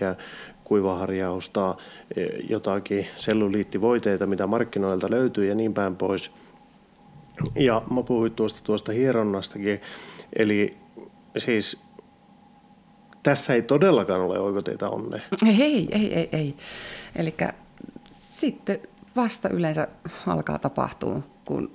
kuivaharjausta, 0.64 1.76
eh, 2.16 2.28
jotakin 2.50 3.08
selluliittivoiteita, 3.16 4.28
mitä 4.28 4.48
markkinoilta 4.48 5.08
löytyy 5.10 5.46
ja 5.46 5.56
niin 5.56 5.74
päin 5.74 5.96
pois. 5.96 6.32
Ja 7.56 7.82
mä 7.94 8.04
puhuin 8.04 8.32
tuosta, 8.32 8.60
tuosta 8.64 8.92
hieronnastakin, 8.92 9.82
eli 10.36 10.78
siis 11.38 11.87
tässä 13.28 13.54
ei 13.54 13.62
todellakaan 13.62 14.22
ole 14.22 14.40
oikoteita 14.40 14.90
onneen. 14.90 15.24
Ei, 15.46 15.88
ei, 15.92 16.13
ei, 16.13 16.30
ei. 16.32 16.56
Eli 17.16 17.34
sitten 18.12 18.80
vasta 19.16 19.50
yleensä 19.50 19.88
alkaa 20.28 20.60
tapahtua, 20.60 21.22
kun 21.46 21.72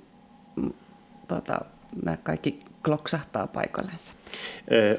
mm, 0.55 0.73
tota, 1.27 1.61
nämä 2.03 2.17
kaikki 2.17 2.59
kloksahtaa 2.85 3.47
paikallensa. 3.47 4.13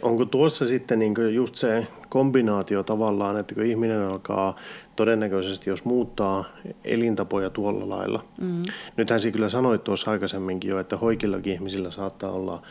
Onko 0.02 0.24
tuossa 0.24 0.66
sitten 0.66 0.98
niin 0.98 1.14
just 1.34 1.54
se 1.54 1.86
kombinaatio 2.08 2.82
tavallaan, 2.82 3.38
että 3.38 3.54
kun 3.54 3.64
ihminen 3.64 4.00
alkaa 4.00 4.56
todennäköisesti, 4.96 5.70
jos 5.70 5.84
muuttaa 5.84 6.44
elintapoja 6.84 7.50
tuolla 7.50 7.88
lailla. 7.88 8.24
Mm. 8.40 8.62
Nythän 8.96 9.20
sinä 9.20 9.32
kyllä 9.32 9.48
sanoit 9.48 9.84
tuossa 9.84 10.10
aikaisemminkin 10.10 10.70
jo, 10.70 10.78
että 10.78 10.96
hoikillakin 10.96 11.52
ihmisillä 11.52 11.90
saattaa 11.90 12.30
olla 12.30 12.62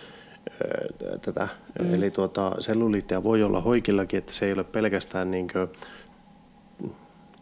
tätä, 1.21 1.47
mm. 1.82 1.93
eli 1.93 2.12
tuota, 2.12 2.56
selluliitteja 2.60 3.23
voi 3.23 3.43
olla 3.43 3.62
hoikillakin, 3.62 4.17
että 4.17 4.34
se 4.34 4.45
ei 4.45 4.54
ole 4.54 4.63
pelkästään 4.63 5.32
niin 5.32 5.47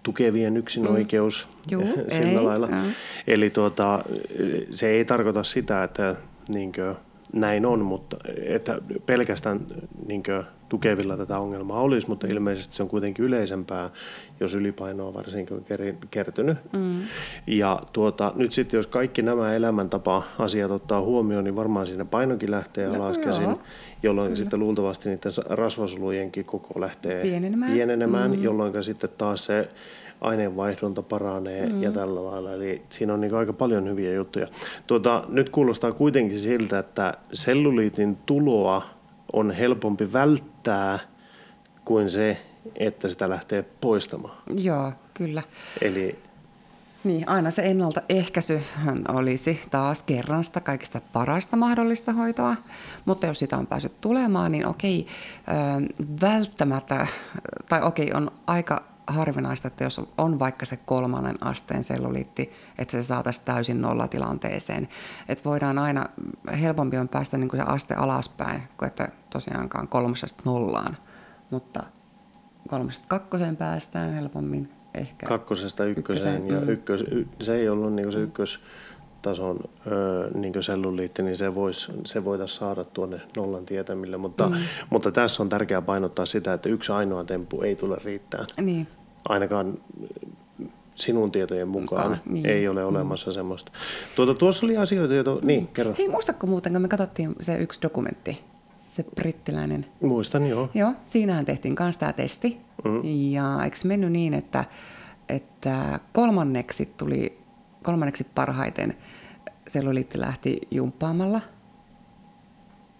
tukevien 0.03 0.57
yksinoikeus 0.57 1.47
Mm. 1.47 1.71
Juu, 1.71 1.83
sillä 2.17 2.39
ei, 2.39 2.45
lailla. 2.45 2.67
joo. 2.67 2.81
Eli 3.27 3.49
tuota, 3.49 4.03
se 4.71 4.87
ei 4.87 5.05
tarkoita 5.05 5.43
sitä, 5.43 5.83
että 5.83 6.15
niinkö, 6.49 6.95
näin 7.33 7.65
on, 7.65 7.79
mutta 7.79 8.17
että 8.43 8.81
pelkästään 9.05 9.59
niinkö, 10.07 10.43
tukevilla 10.71 11.17
tätä 11.17 11.39
ongelmaa 11.39 11.81
olisi, 11.81 12.09
mutta 12.09 12.27
ilmeisesti 12.27 12.75
se 12.75 12.83
on 12.83 12.89
kuitenkin 12.89 13.25
yleisempää, 13.25 13.89
jos 14.39 14.53
ylipainoa 14.53 15.13
varsinkin 15.13 15.57
on 15.57 15.65
kertynyt. 16.11 16.57
Mm. 16.73 16.99
Ja 17.47 17.79
tuota, 17.93 18.33
nyt 18.35 18.51
sitten 18.51 18.77
jos 18.77 18.87
kaikki 18.87 19.21
nämä 19.21 19.53
elämäntapa-asiat 19.53 20.71
ottaa 20.71 21.01
huomioon, 21.01 21.43
niin 21.43 21.55
varmaan 21.55 21.87
siinä 21.87 22.05
painokin 22.05 22.51
lähtee 22.51 22.87
No, 22.87 23.03
alas 23.03 23.17
käsin, 23.17 23.43
joo. 23.43 23.59
jolloin 24.03 24.27
Kyllä. 24.27 24.35
sitten 24.35 24.59
luultavasti 24.59 25.09
niiden 25.09 25.31
rasvasolujenkin 25.49 26.45
koko 26.45 26.81
lähtee 26.81 27.21
Pienenemään. 27.21 27.71
pienenemään 27.71 28.31
mm. 28.31 28.43
jolloin 28.43 28.83
sitten 28.83 29.09
taas 29.17 29.45
se 29.45 29.69
aineenvaihdunta 30.21 31.01
paranee 31.03 31.69
mm. 31.69 31.83
ja 31.83 31.91
tällä 31.91 32.25
lailla. 32.25 32.53
Eli 32.53 32.81
siinä 32.89 33.13
on 33.13 33.21
niin 33.21 33.35
aika 33.35 33.53
paljon 33.53 33.89
hyviä 33.89 34.13
juttuja. 34.13 34.47
Tuota, 34.87 35.23
nyt 35.29 35.49
kuulostaa 35.49 35.91
kuitenkin 35.91 36.39
siltä, 36.39 36.79
että 36.79 37.13
selluliitin 37.33 38.17
tuloa 38.25 39.00
on 39.33 39.51
helpompi 39.51 40.13
välttää 40.13 40.99
kuin 41.85 42.11
se, 42.11 42.41
että 42.75 43.09
sitä 43.09 43.29
lähtee 43.29 43.61
poistamaan. 43.61 44.37
Joo, 44.55 44.93
kyllä. 45.13 45.43
Eli 45.81 46.19
Niin, 47.03 47.29
aina 47.29 47.51
se 47.51 47.61
ennaltaehkäisyhän 47.61 49.03
olisi 49.09 49.61
taas 49.71 50.03
kerran 50.03 50.43
sitä 50.43 50.59
kaikista 50.59 51.01
parasta 51.13 51.57
mahdollista 51.57 52.13
hoitoa, 52.13 52.55
mutta 53.05 53.25
jos 53.25 53.39
sitä 53.39 53.57
on 53.57 53.67
päässyt 53.67 54.01
tulemaan, 54.01 54.51
niin 54.51 54.65
okei, 54.65 55.05
välttämättä, 56.21 57.07
tai 57.69 57.81
okei, 57.81 58.11
on 58.13 58.31
aika 58.47 58.83
harvinaista, 59.07 59.67
että 59.67 59.83
jos 59.83 60.01
on 60.17 60.39
vaikka 60.39 60.65
se 60.65 60.77
kolmannen 60.77 61.43
asteen 61.43 61.83
selluliitti, 61.83 62.51
että 62.77 62.91
se 62.91 63.03
saataisiin 63.03 63.45
täysin 63.45 63.81
nollatilanteeseen. 63.81 64.89
Että 65.29 65.43
voidaan 65.43 65.79
aina, 65.79 66.05
helpompi 66.61 66.97
on 66.97 67.07
päästä 67.07 67.37
niin 67.37 67.49
kuin 67.49 67.59
se 67.59 67.65
aste 67.65 67.95
alaspäin, 67.95 68.63
kuin 68.77 68.87
että 68.87 69.09
tosiaankaan 69.31 69.87
kolmosesta 69.87 70.41
nollaan, 70.45 70.97
mutta 71.49 71.83
kolmosesta 72.67 73.05
kakkoseen 73.07 73.57
päästään 73.57 74.13
helpommin 74.13 74.69
ehkä. 74.93 75.27
kakkosesta 75.27 75.85
ykköseen, 75.85 76.35
Ykköseen, 76.35 76.59
ja 76.59 76.65
mm. 76.65 76.69
ykkös, 76.69 77.01
y, 77.01 77.25
se 77.41 77.55
ei 77.55 77.69
ollut 77.69 77.93
niin 77.93 78.11
se 78.11 78.19
ykköstason 78.19 79.59
ö, 79.87 80.31
niin 80.33 80.63
selluliitti, 80.63 81.23
niin 81.23 81.37
se, 81.37 81.55
vois, 81.55 81.91
se 82.05 82.25
voitaisiin 82.25 82.59
saada 82.59 82.83
tuonne 82.83 83.21
nollan 83.37 83.65
tietämille. 83.65 84.17
Mutta, 84.17 84.49
mm. 84.49 84.55
mutta 84.89 85.11
tässä 85.11 85.43
on 85.43 85.49
tärkeää 85.49 85.81
painottaa 85.81 86.25
sitä, 86.25 86.53
että 86.53 86.69
yksi 86.69 86.91
ainoa 86.91 87.23
temppu 87.23 87.61
ei 87.61 87.75
tule 87.75 87.97
riittää. 88.03 88.45
Niin, 88.61 88.87
Ainakaan 89.29 89.77
sinun 90.95 91.31
tietojen 91.31 91.67
mukaan 91.67 92.09
Mukaan, 92.11 92.21
niin. 92.25 92.45
ei 92.45 92.67
ole 92.67 92.85
olemassa 92.85 93.31
semmoista. 93.33 93.71
Tuota, 94.15 94.33
tuossa 94.33 94.65
oli 94.65 94.77
asioita, 94.77 95.13
joita... 95.13 95.37
Niin, 95.41 95.67
kerro. 95.67 95.93
Hei, 95.97 96.07
muistatko 96.09 96.47
muuten, 96.47 96.71
kun 96.73 96.81
me 96.81 96.87
katsottiin 96.87 97.35
se 97.39 97.55
yksi 97.57 97.81
dokumentti, 97.81 98.41
se 98.91 99.03
brittiläinen. 99.15 99.85
Muistan, 100.01 100.47
joo. 100.47 100.69
Joo, 100.73 100.93
siinähän 101.03 101.45
tehtiin 101.45 101.75
myös 101.79 101.97
tämä 101.97 102.13
testi. 102.13 102.61
Mm. 102.83 103.01
Ja 103.31 103.63
eikö 103.63 103.77
mennyt 103.83 104.11
niin, 104.11 104.33
että, 104.33 104.65
että 105.29 105.99
kolmanneksi 106.13 106.93
tuli, 106.97 107.39
kolmanneksi 107.83 108.27
parhaiten 108.35 108.97
selluliitti 109.67 110.19
lähti 110.19 110.61
jumppaamalla. 110.71 111.41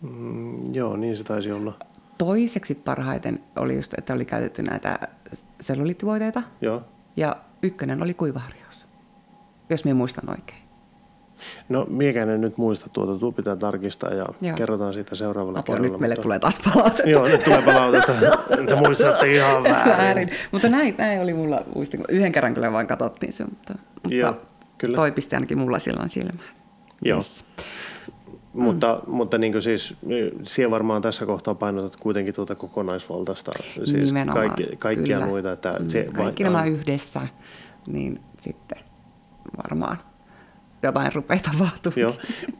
Mm, 0.01 0.73
joo, 0.73 0.95
niin 0.95 1.17
se 1.17 1.23
taisi 1.23 1.51
olla. 1.51 1.79
Toiseksi 2.17 2.75
parhaiten 2.75 3.39
oli 3.55 3.75
just, 3.75 3.93
että 3.97 4.13
oli 4.13 4.25
käytetty 4.25 4.63
näitä 4.63 4.99
selluliittivoiteita. 5.61 6.43
Joo. 6.61 6.83
Ja 7.17 7.35
ykkönen 7.61 8.03
oli 8.03 8.13
kuivaharjaus, 8.13 8.87
jos 9.69 9.83
minä 9.85 9.93
muistan 9.93 10.29
oikein. 10.29 10.61
No, 11.69 11.85
miekään 11.89 12.29
en 12.29 12.41
nyt 12.41 12.57
muista 12.57 12.89
tuota, 12.89 13.19
tuo 13.19 13.31
pitää 13.31 13.55
tarkistaa 13.55 14.09
ja 14.13 14.25
Joo. 14.41 14.57
kerrotaan 14.57 14.93
siitä 14.93 15.15
seuraavalla 15.15 15.59
Apua, 15.59 15.75
kerralla. 15.75 15.91
nyt 15.91 15.99
meille 15.99 16.15
mutta- 16.15 16.23
tulee 16.23 16.39
taas 16.39 16.59
palautetta. 16.73 17.09
Joo, 17.09 17.27
nyt 17.27 17.43
tulee 17.43 17.61
palautetta. 17.61 18.11
Te 18.67 18.75
muistatte 18.87 19.31
ihan 19.31 19.63
väärin. 19.63 19.97
väärin. 19.97 20.29
Mutta 20.51 20.69
näin, 20.69 20.95
näin 20.97 21.21
oli 21.21 21.33
mulla 21.33 21.61
muistin. 21.75 22.03
Yhden 22.09 22.31
kerran 22.31 22.53
kyllä 22.53 22.71
vain 22.71 22.87
katsottiin 22.87 23.33
se, 23.33 23.43
mutta, 23.45 23.73
mutta 24.03 24.13
Joo, 24.15 24.35
kyllä. 24.77 24.95
toi 24.95 25.11
pisti 25.11 25.35
ainakin 25.35 25.57
mulla 25.57 25.79
silloin 25.79 26.09
silmään. 26.09 26.49
Joo. 27.05 27.17
Yes. 27.17 27.45
Mutta, 28.53 28.99
mutta 29.07 29.37
niin 29.37 29.61
siis, 29.61 29.95
siellä 30.43 30.71
varmaan 30.71 31.01
tässä 31.01 31.25
kohtaa 31.25 31.55
painotat 31.55 31.95
kuitenkin 31.95 32.33
tuota 32.33 32.55
kokonaisvaltaista, 32.55 33.51
siis 33.73 33.93
Nimenomaan, 33.93 34.47
kaikki, 34.49 34.75
kaikkia 34.77 35.15
kyllä. 35.17 35.29
muita. 35.29 35.51
Että 35.51 35.75
Mm, 35.79 35.87
se 35.87 36.03
Kaikki 36.13 36.43
vai- 36.43 36.51
nämä 36.51 36.65
yhdessä, 36.65 37.21
niin 37.87 38.19
sitten 38.41 38.77
varmaan 39.57 39.97
jotain 40.83 41.13
rupeaa 41.15 41.39
tapahtumaan. 41.51 41.99
Joo. 41.99 42.13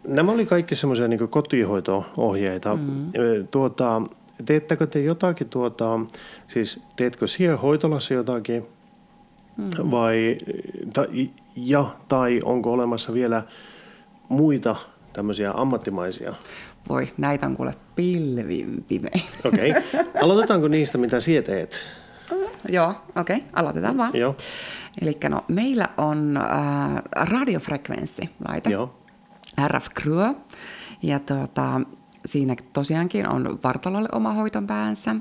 Nämä 0.08 0.32
oli 0.32 0.46
kaikki 0.46 0.76
semmoisia 0.76 1.08
niin 1.08 1.30
kotihoito-ohjeita. 1.30 2.76
Mm. 2.76 3.12
Tuota, 3.52 4.02
teettekö 4.46 4.88
te 4.88 5.02
jotakin, 5.02 5.50
tuota, 5.50 6.00
siis 6.48 6.80
teetkö 6.96 7.28
siellä 7.28 7.58
hoitolassa 7.58 8.14
jotakin 8.14 8.66
mm. 9.58 9.92
vai, 9.92 10.38
tai, 10.94 11.30
ja, 11.56 11.86
tai 12.08 12.40
onko 12.44 12.74
olemassa 12.74 13.14
vielä 13.14 13.44
muita 14.30 14.76
tämmöisiä 15.14 15.52
ammattimaisia? 15.56 16.34
Voi, 16.90 17.08
näitä 17.18 17.46
on 17.46 17.56
kuule 17.56 17.76
pilvin 17.96 18.86
pimein. 18.88 19.24
Okei. 19.46 19.72
Okay. 19.72 19.84
Aloitetaanko 20.22 20.68
niistä, 20.68 20.98
mitä 20.98 21.20
sinä 21.20 21.42
teet? 21.42 21.76
Joo, 22.70 22.94
okei, 23.16 23.38
okay, 23.38 23.50
aloitetaan 23.54 23.98
vaan. 23.98 24.12
Joo. 24.14 24.36
Eli 25.02 25.18
no, 25.30 25.46
meillä 25.48 25.90
on 25.98 26.38
äh, 26.38 26.44
radiofrekvenssilaite. 27.16 28.70
Joo. 28.70 29.02
RF 29.68 29.88
Crew. 30.02 30.36
Ja 31.02 31.20
tuota, 31.20 31.82
siinä 32.26 32.56
tosiaankin 32.74 33.30
on 33.30 33.60
vartalolle 33.64 34.10
oma 34.12 34.34
hoitopäänsä. 34.34 35.16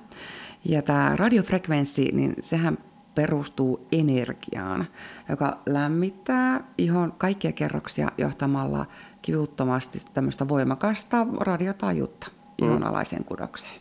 Ja 0.64 0.82
tämä 0.82 1.16
radiofrekvenssi, 1.16 2.10
niin 2.12 2.34
sehän 2.40 2.78
perustuu 3.14 3.86
energiaan, 3.92 4.86
joka 5.28 5.58
lämmittää 5.66 6.64
ihon 6.78 7.12
kaikkia 7.18 7.52
kerroksia 7.52 8.12
johtamalla 8.18 8.86
kivuttomasti 9.22 10.02
tämmöistä 10.14 10.48
voimakasta 10.48 11.26
radiotaajuutta 11.40 12.26
ihon 12.62 12.82
alaiseen 12.82 13.24
kudokseen. 13.24 13.80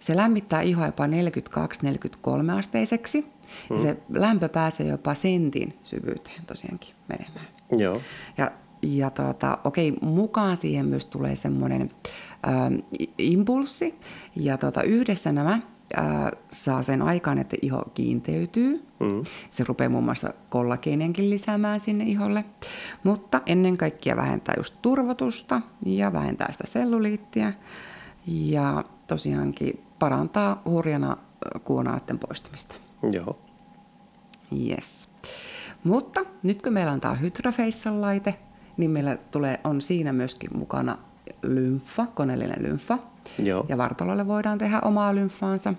Se 0.00 0.16
lämmittää 0.16 0.60
ihoa 0.60 0.86
jopa 0.86 1.06
42-43 1.06 1.10
asteiseksi 2.58 3.26
mm. 3.70 3.76
ja 3.76 3.82
se 3.82 3.96
lämpö 4.08 4.48
pääsee 4.48 4.86
jopa 4.86 5.14
sentin 5.14 5.78
syvyyteen 5.82 6.46
tosiaankin 6.46 6.94
menemään. 7.08 7.46
Joo. 7.78 8.00
Ja, 8.38 8.50
ja 8.82 9.10
tuota, 9.10 9.58
okei, 9.64 9.92
mukaan 10.00 10.56
siihen 10.56 10.86
myös 10.86 11.06
tulee 11.06 11.34
semmoinen 11.34 11.90
äh, 12.46 12.54
impulssi 13.18 13.94
ja 14.36 14.58
tuota, 14.58 14.82
yhdessä 14.82 15.32
nämä 15.32 15.60
ää, 15.96 16.32
saa 16.52 16.82
sen 16.82 17.02
aikaan, 17.02 17.38
että 17.38 17.56
iho 17.62 17.82
kiinteytyy. 17.94 18.86
Mm. 19.00 19.22
Se 19.50 19.64
rupeaa 19.64 19.90
muun 19.90 20.04
muassa 20.04 20.34
kollageenienkin 20.48 21.30
lisäämään 21.30 21.80
sinne 21.80 22.04
iholle. 22.04 22.44
Mutta 23.04 23.40
ennen 23.46 23.76
kaikkea 23.76 24.16
vähentää 24.16 24.54
just 24.56 24.74
turvotusta 24.82 25.60
ja 25.86 26.12
vähentää 26.12 26.52
sitä 26.52 26.66
selluliittiä. 26.66 27.52
Ja 28.26 28.84
tosiaankin 29.06 29.84
parantaa 29.98 30.62
hurjana 30.64 31.16
kuonaiden 31.64 32.18
poistumista. 32.18 32.74
Joo. 33.10 33.38
Yes. 34.68 35.08
Mutta 35.84 36.20
nyt 36.42 36.62
kun 36.62 36.72
meillä 36.72 36.92
on 36.92 37.00
tämä 37.00 37.14
Hydrafacial 37.14 38.00
laite, 38.00 38.34
niin 38.76 38.90
meillä 38.90 39.16
tulee, 39.16 39.60
on 39.64 39.80
siinä 39.80 40.12
myöskin 40.12 40.50
mukana 40.56 40.98
lymfa, 41.42 42.06
koneellinen 42.06 42.62
lymfa. 42.62 42.98
Joo. 43.38 43.66
Ja 43.68 43.78
vartalolle 43.78 44.26
voidaan 44.26 44.58
tehdä 44.58 44.80
omaa 44.84 45.14
lymfaansa. 45.14 45.74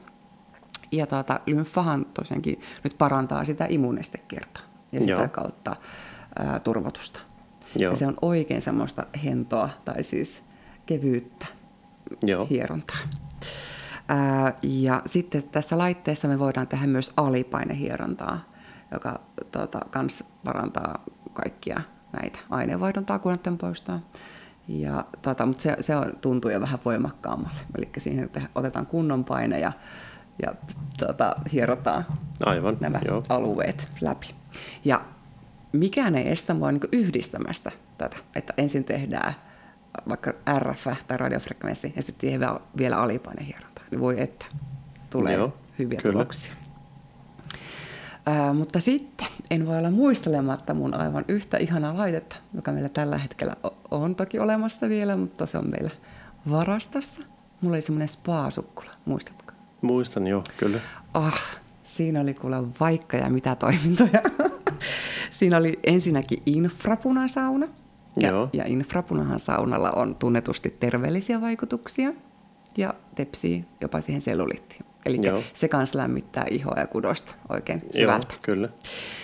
Ja 0.91 1.07
tuota, 1.07 1.39
lymfahan 1.45 2.05
tosiaankin 2.13 2.61
nyt 2.83 2.95
parantaa 2.97 3.45
sitä 3.45 3.65
immuunestekiertoa 3.69 4.63
ja 4.91 4.99
sitä 4.99 5.11
Joo. 5.11 5.27
kautta 5.27 5.75
ää, 6.39 6.59
turvotusta. 6.59 7.19
Joo. 7.75 7.91
Ja 7.91 7.97
se 7.97 8.07
on 8.07 8.17
oikein 8.21 8.61
semmoista 8.61 9.05
hentoa 9.23 9.69
tai 9.85 10.03
siis 10.03 10.43
kevyyttä 10.85 11.45
Joo. 12.23 12.45
hierontaa. 12.45 12.97
Ja 14.63 15.01
sitten 15.05 15.43
tässä 15.43 15.77
laitteessa 15.77 16.27
me 16.27 16.39
voidaan 16.39 16.67
tehdä 16.67 16.87
myös 16.87 17.13
alipainehierontaa, 17.17 18.39
joka 18.91 19.19
tuota, 19.51 19.79
kans 19.89 20.23
parantaa 20.43 21.03
kaikkia 21.33 21.81
näitä 22.19 22.39
aineenvaihduntaa, 22.49 23.19
kuonnoiden 23.19 23.57
poistoa. 23.57 23.99
Ja, 24.67 25.05
tuota, 25.21 25.45
mutta 25.45 25.63
se, 25.63 25.75
se 25.79 25.95
on, 25.95 26.13
tuntuu 26.21 26.51
jo 26.51 26.61
vähän 26.61 26.79
voimakkaammalle. 26.85 27.59
Eli 27.77 27.89
siihen 27.97 28.29
te- 28.29 28.41
otetaan 28.55 28.85
kunnon 28.85 29.25
paine 29.25 29.59
ja, 29.59 29.71
ja 30.43 30.53
tuota, 30.99 31.35
hierotaan 31.53 32.05
Aivan, 32.45 32.77
nämä 32.79 32.99
joo. 33.07 33.23
alueet 33.29 33.91
läpi. 34.01 34.35
Ja 34.85 35.01
mikään 35.71 36.15
ei 36.15 36.31
estä 36.31 36.53
mua 36.53 36.71
niin 36.71 36.81
yhdistämästä 36.91 37.71
tätä, 37.97 38.17
että 38.35 38.53
ensin 38.57 38.83
tehdään 38.83 39.33
vaikka 40.09 40.33
RF 40.59 40.87
tai 41.07 41.17
radiofrekvenssi 41.17 41.93
ja 41.95 42.01
sitten 42.01 42.21
siihen 42.21 42.39
vielä, 42.39 42.59
vielä 42.77 42.97
alipainehieronta. 42.97 43.68
Niin 43.91 44.01
voi 44.01 44.21
että 44.21 44.45
tulee 45.09 45.33
Joo, 45.33 45.53
hyviä 45.79 46.01
kyllä. 46.01 46.13
tuloksia. 46.13 46.53
Ää, 48.25 48.53
mutta 48.53 48.79
sitten 48.79 49.27
en 49.51 49.65
voi 49.67 49.77
olla 49.77 49.91
muistelematta 49.91 50.73
mun 50.73 50.93
aivan 50.93 51.25
yhtä 51.27 51.57
ihanaa 51.57 51.97
laitetta, 51.97 52.35
joka 52.53 52.71
meillä 52.71 52.89
tällä 52.89 53.17
hetkellä 53.17 53.55
on 53.91 54.15
toki 54.15 54.39
olemassa 54.39 54.89
vielä, 54.89 55.17
mutta 55.17 55.45
se 55.45 55.57
on 55.57 55.69
meillä 55.71 55.89
varastossa. 56.49 57.21
Mulla 57.61 57.75
oli 57.75 57.81
semmoinen 57.81 58.07
spa-sukkula, 58.07 58.91
muistatko? 59.05 59.53
Muistan, 59.81 60.27
joo, 60.27 60.43
kyllä. 60.57 60.79
Ah, 61.13 61.59
siinä 61.83 62.21
oli 62.21 62.33
kuule 62.33 62.55
vaikka 62.79 63.17
ja 63.17 63.29
mitä 63.29 63.55
toimintoja. 63.55 64.21
siinä 65.31 65.57
oli 65.57 65.79
ensinnäkin 65.83 66.43
infrapunasauna. 66.45 67.67
Ja, 68.17 68.29
Joo. 68.29 68.49
ja 68.53 68.63
infrapunahan 68.67 69.39
saunalla 69.39 69.91
on 69.91 70.15
tunnetusti 70.15 70.75
terveellisiä 70.79 71.41
vaikutuksia 71.41 72.13
ja 72.77 72.93
tepsii 73.15 73.65
jopa 73.81 74.01
siihen 74.01 74.21
selluliittiin. 74.21 74.81
Eli 75.05 75.17
Joo. 75.21 75.41
se 75.53 75.67
kanssa 75.67 75.97
lämmittää 75.97 76.45
ihoa 76.49 76.79
ja 76.79 76.87
kudosta 76.87 77.35
oikein 77.49 77.81
syvältä. 77.91 78.33
Joo, 78.33 78.39
kyllä. 78.41 78.69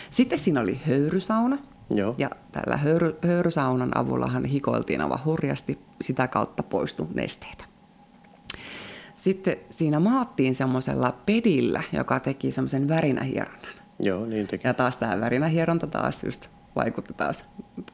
Sitten 0.10 0.40
siinä 0.40 0.62
oli 0.62 0.80
höyrysauna. 0.88 1.58
Joo. 1.94 2.16
Ja 2.18 2.30
tällä 2.52 2.78
höyry, 2.78 3.18
höyrysaunan 3.24 3.98
avullahan 3.98 4.46
hikoiltiin 4.46 5.02
aivan 5.02 5.26
hurjasti, 5.26 5.80
sitä 6.02 6.28
kautta 6.28 6.64
poistui 6.64 7.08
nesteitä. 7.14 7.64
Sitten 9.16 9.58
siinä 9.70 10.00
maattiin 10.00 10.56
semmoisella 10.56 11.18
pedillä, 11.26 11.84
joka 11.94 12.20
teki 12.20 12.52
semmoisen 12.52 12.88
värinähieronnan. 12.88 13.74
Joo, 14.00 14.26
niin 14.26 14.48
teki. 14.48 14.68
Ja 14.68 14.74
taas 14.74 14.98
tämä 14.98 15.20
värinähieronta 15.20 15.88
taas 15.88 16.24
just 16.24 16.48
vaikutti 16.76 17.14
taas 17.14 17.46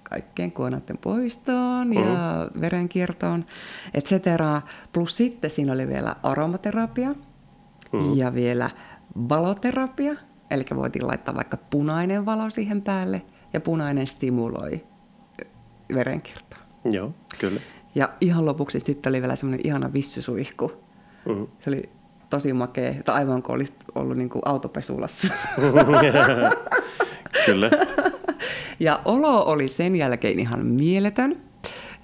kaikkeen 0.04 0.52
kuonaiden 0.52 0.98
poistoon 0.98 1.94
ja 1.94 2.02
Mm-hmm. 2.02 2.62
verenkiertoon, 2.62 3.46
et 3.94 4.06
cetera. 4.06 4.62
Plus 4.94 5.18
sitten 5.18 5.50
siinä 5.50 5.74
oli 5.74 5.88
vielä 5.88 6.16
aromaterapia 6.24 7.16
Mm-hmm. 7.94 8.18
ja 8.18 8.34
vielä 8.34 8.70
valoterapia. 9.30 10.14
Eli 10.52 10.66
voitiin 10.76 11.08
laittaa 11.08 11.36
vaikka 11.36 11.58
punainen 11.70 12.26
valo 12.26 12.50
siihen 12.50 12.82
päälle 12.82 13.22
ja 13.54 13.62
punainen 13.62 14.08
stimuloi 14.08 14.86
verenkiertoa. 15.94 16.60
Joo, 16.92 17.14
kyllä. 17.40 17.60
Ja 17.96 18.10
ihan 18.22 18.46
lopuksi 18.46 18.80
sitten 18.80 19.12
oli 19.12 19.22
vielä 19.22 19.36
semmoinen 19.36 19.68
ihana 19.68 19.94
vissysuihku. 19.94 20.72
Mm-hmm. 21.26 21.48
Se 21.60 21.70
oli 21.70 21.90
tosi 22.30 22.54
makea, 22.54 22.90
että 22.90 23.14
aivan 23.14 23.44
kuin 23.44 23.56
olisi 23.56 23.74
ollut 23.96 24.18
niin 24.18 24.30
kuin 24.30 24.42
autopesulassa. 24.46 25.28
Kyllä. 27.46 27.70
Ja 28.80 29.02
olo 29.06 29.44
oli 29.46 29.68
sen 29.68 29.96
jälkeen 29.96 30.40
ihan 30.40 30.66
mieletön. 30.66 31.42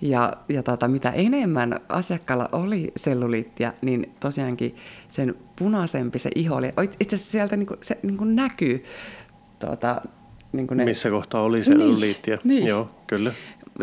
Ja, 0.01 0.33
ja 0.49 0.63
tota, 0.63 0.87
mitä 0.87 1.11
enemmän 1.11 1.79
asiakkaalla 1.89 2.49
oli 2.51 2.91
selluliittia, 2.95 3.73
niin 3.81 4.15
tosiaankin 4.19 4.75
sen 5.07 5.35
punaisempi 5.55 6.19
se 6.19 6.29
iho 6.35 6.55
oli. 6.55 6.73
Itse 6.99 7.15
asiassa 7.15 7.31
sieltä 7.31 7.57
niinku, 7.57 7.75
se 7.81 7.99
niinku 8.03 8.23
näkyy 8.23 8.83
tota, 9.59 10.01
niinku 10.51 10.73
ne, 10.73 10.85
Missä 10.85 11.09
kohtaa 11.09 11.41
oli 11.41 11.63
selluliittia. 11.63 12.37
Niin, 12.43 12.55
niin. 12.55 12.67
Joo, 12.67 12.89
kyllä. 13.07 13.31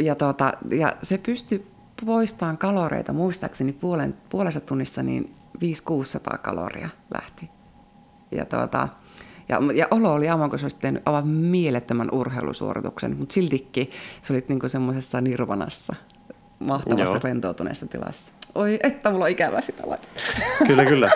ja, 0.00 0.14
tota, 0.14 0.52
ja 0.70 0.96
se 1.02 1.18
pystyi 1.18 1.66
poistamaan 2.06 2.58
kaloreita, 2.58 3.12
muistaakseni 3.12 3.72
puolen, 3.72 4.14
puolessa 4.28 4.60
tunnissa 4.60 5.02
niin 5.02 5.34
500-600 5.58 6.38
kaloria 6.38 6.88
lähti. 7.14 7.50
Ja, 8.30 8.44
tota, 8.44 8.88
ja, 9.48 9.60
ja 9.74 9.88
olo 9.90 10.12
oli 10.12 10.28
aivan 10.28 10.50
kuin 10.50 10.60
se 10.60 10.64
olisi 10.64 10.76
tehnyt 10.80 11.02
aivan 11.06 11.28
mielettömän 11.28 12.08
urheilusuorituksen, 12.12 13.16
mutta 13.16 13.32
siltikin 13.32 13.90
se 14.22 14.32
oli 14.32 14.44
niinku 14.48 14.68
semmoisessa 14.68 15.20
nirvanassa, 15.20 15.94
mahtavassa 16.58 17.14
Joo. 17.14 17.20
rentoutuneessa 17.24 17.86
tilassa. 17.86 18.32
Oi, 18.54 18.78
että 18.82 19.10
mulla 19.10 19.24
on 19.24 19.30
ikävä 19.30 19.60
sitä 19.60 19.82
laittaa. 19.86 20.22
Kyllä, 20.66 20.84
kyllä. 20.84 21.10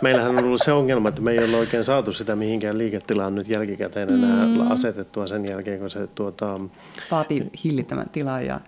Meillähän 0.00 0.38
on 0.38 0.44
ollut 0.44 0.60
se 0.64 0.72
ongelma, 0.72 1.08
että 1.08 1.22
me 1.22 1.32
ei 1.32 1.38
ole 1.38 1.56
oikein 1.56 1.84
saatu 1.84 2.12
sitä 2.12 2.36
mihinkään 2.36 2.78
liiketilaan 2.78 3.34
nyt 3.34 3.48
jälkikäteen 3.48 4.08
enää 4.08 4.46
mm. 4.46 4.70
asetettua 4.70 5.26
sen 5.26 5.44
jälkeen, 5.50 5.80
kun 5.80 5.90
se 5.90 6.06
tuota, 6.06 6.60
Vaatii 7.10 7.50
hillittömän 7.64 8.08
tilan 8.12 8.46
ja 8.46 8.60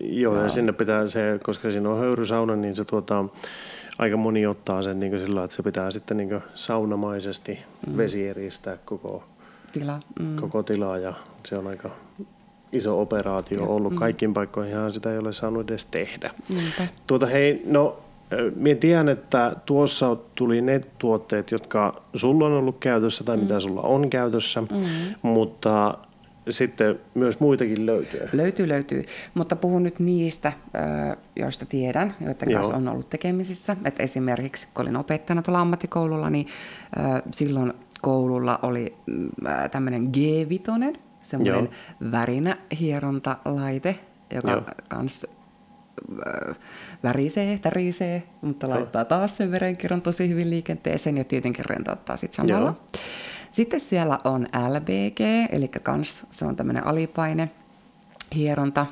Joo, 0.00 0.42
ja 0.42 0.48
sinne 0.48 0.72
pitää 0.72 1.06
se, 1.06 1.40
koska 1.42 1.70
siinä 1.70 1.90
on 1.90 1.98
höyrysauna, 1.98 2.56
niin 2.56 2.76
se 2.76 2.84
tuota, 2.84 3.24
aika 3.98 4.16
moni 4.16 4.46
ottaa 4.46 4.82
sen 4.82 5.00
niin 5.00 5.18
sillä 5.18 5.44
että 5.44 5.56
se 5.56 5.62
pitää 5.62 5.90
sitten 5.90 6.16
niin 6.16 6.40
saunamaisesti 6.54 7.58
mm. 7.86 7.96
vesieristää 7.96 8.78
koko, 8.84 9.24
tila. 9.72 10.00
Mm. 10.20 10.36
koko 10.36 10.62
tilaa 10.62 10.98
ja 10.98 11.14
se 11.44 11.58
on 11.58 11.66
aika 11.66 11.90
iso 12.72 13.00
operaatio 13.00 13.64
ollut. 13.64 13.94
Kaikkiin 13.94 14.34
paikkoihin 14.34 14.92
sitä 14.92 15.12
ei 15.12 15.18
ole 15.18 15.32
saanut 15.32 15.70
edes 15.70 15.86
tehdä. 15.86 16.30
Niinpä. 16.48 16.88
Tuota 17.06 17.26
hei, 17.26 17.62
no 17.66 17.98
minä 18.56 18.80
tiedän, 18.80 19.08
että 19.08 19.56
tuossa 19.66 20.16
tuli 20.34 20.60
ne 20.60 20.80
tuotteet, 20.98 21.50
jotka 21.50 22.02
sulla 22.14 22.46
on 22.46 22.52
ollut 22.52 22.76
käytössä 22.80 23.24
tai 23.24 23.36
mm. 23.36 23.42
mitä 23.42 23.60
sulla 23.60 23.82
on 23.82 24.10
käytössä, 24.10 24.60
mm. 24.60 24.66
mutta 25.22 25.98
sitten 26.48 27.00
myös 27.14 27.40
muitakin 27.40 27.86
löytyy. 27.86 28.28
Löytyy, 28.32 28.68
löytyy. 28.68 29.04
Mutta 29.34 29.56
puhun 29.56 29.82
nyt 29.82 29.98
niistä, 29.98 30.52
joista 31.36 31.66
tiedän, 31.66 32.14
joiden 32.20 32.50
Joo. 32.50 32.58
kanssa 32.58 32.76
on 32.76 32.88
ollut 32.88 33.10
tekemisissä. 33.10 33.76
Et 33.84 34.00
esimerkiksi 34.00 34.68
kun 34.74 34.82
olin 34.82 34.96
opettajana 34.96 35.42
tuolla 35.42 35.60
ammattikoululla, 35.60 36.30
niin 36.30 36.46
silloin 37.30 37.72
koululla 38.02 38.58
oli 38.62 38.96
tämmöinen 39.70 40.02
G-vitonen, 40.02 40.98
semmoinen 41.22 41.68
värinähierontalaite, 42.12 43.98
joka 44.34 44.50
Joo. 44.50 44.62
kanssa 44.88 45.28
ö, 46.26 46.54
värisee, 47.02 47.58
tärisee, 47.58 48.22
mutta 48.40 48.68
laittaa 48.68 49.04
taas 49.04 49.36
sen 49.36 49.50
verenkierron 49.50 50.02
tosi 50.02 50.28
hyvin 50.28 50.50
liikenteeseen 50.50 51.18
ja 51.18 51.24
tietenkin 51.24 51.64
rentouttaa 51.64 52.16
sitten 52.16 52.36
samalla. 52.36 52.66
Joo. 52.66 52.76
Sitten 53.52 53.80
siellä 53.80 54.18
on 54.24 54.46
LBG, 54.68 55.20
eli 55.50 55.68
kans 55.68 56.26
se 56.30 56.44
on 56.46 56.56
tämmöinen 56.56 56.86
alipaine 56.86 57.50
hieronta. 58.34 58.86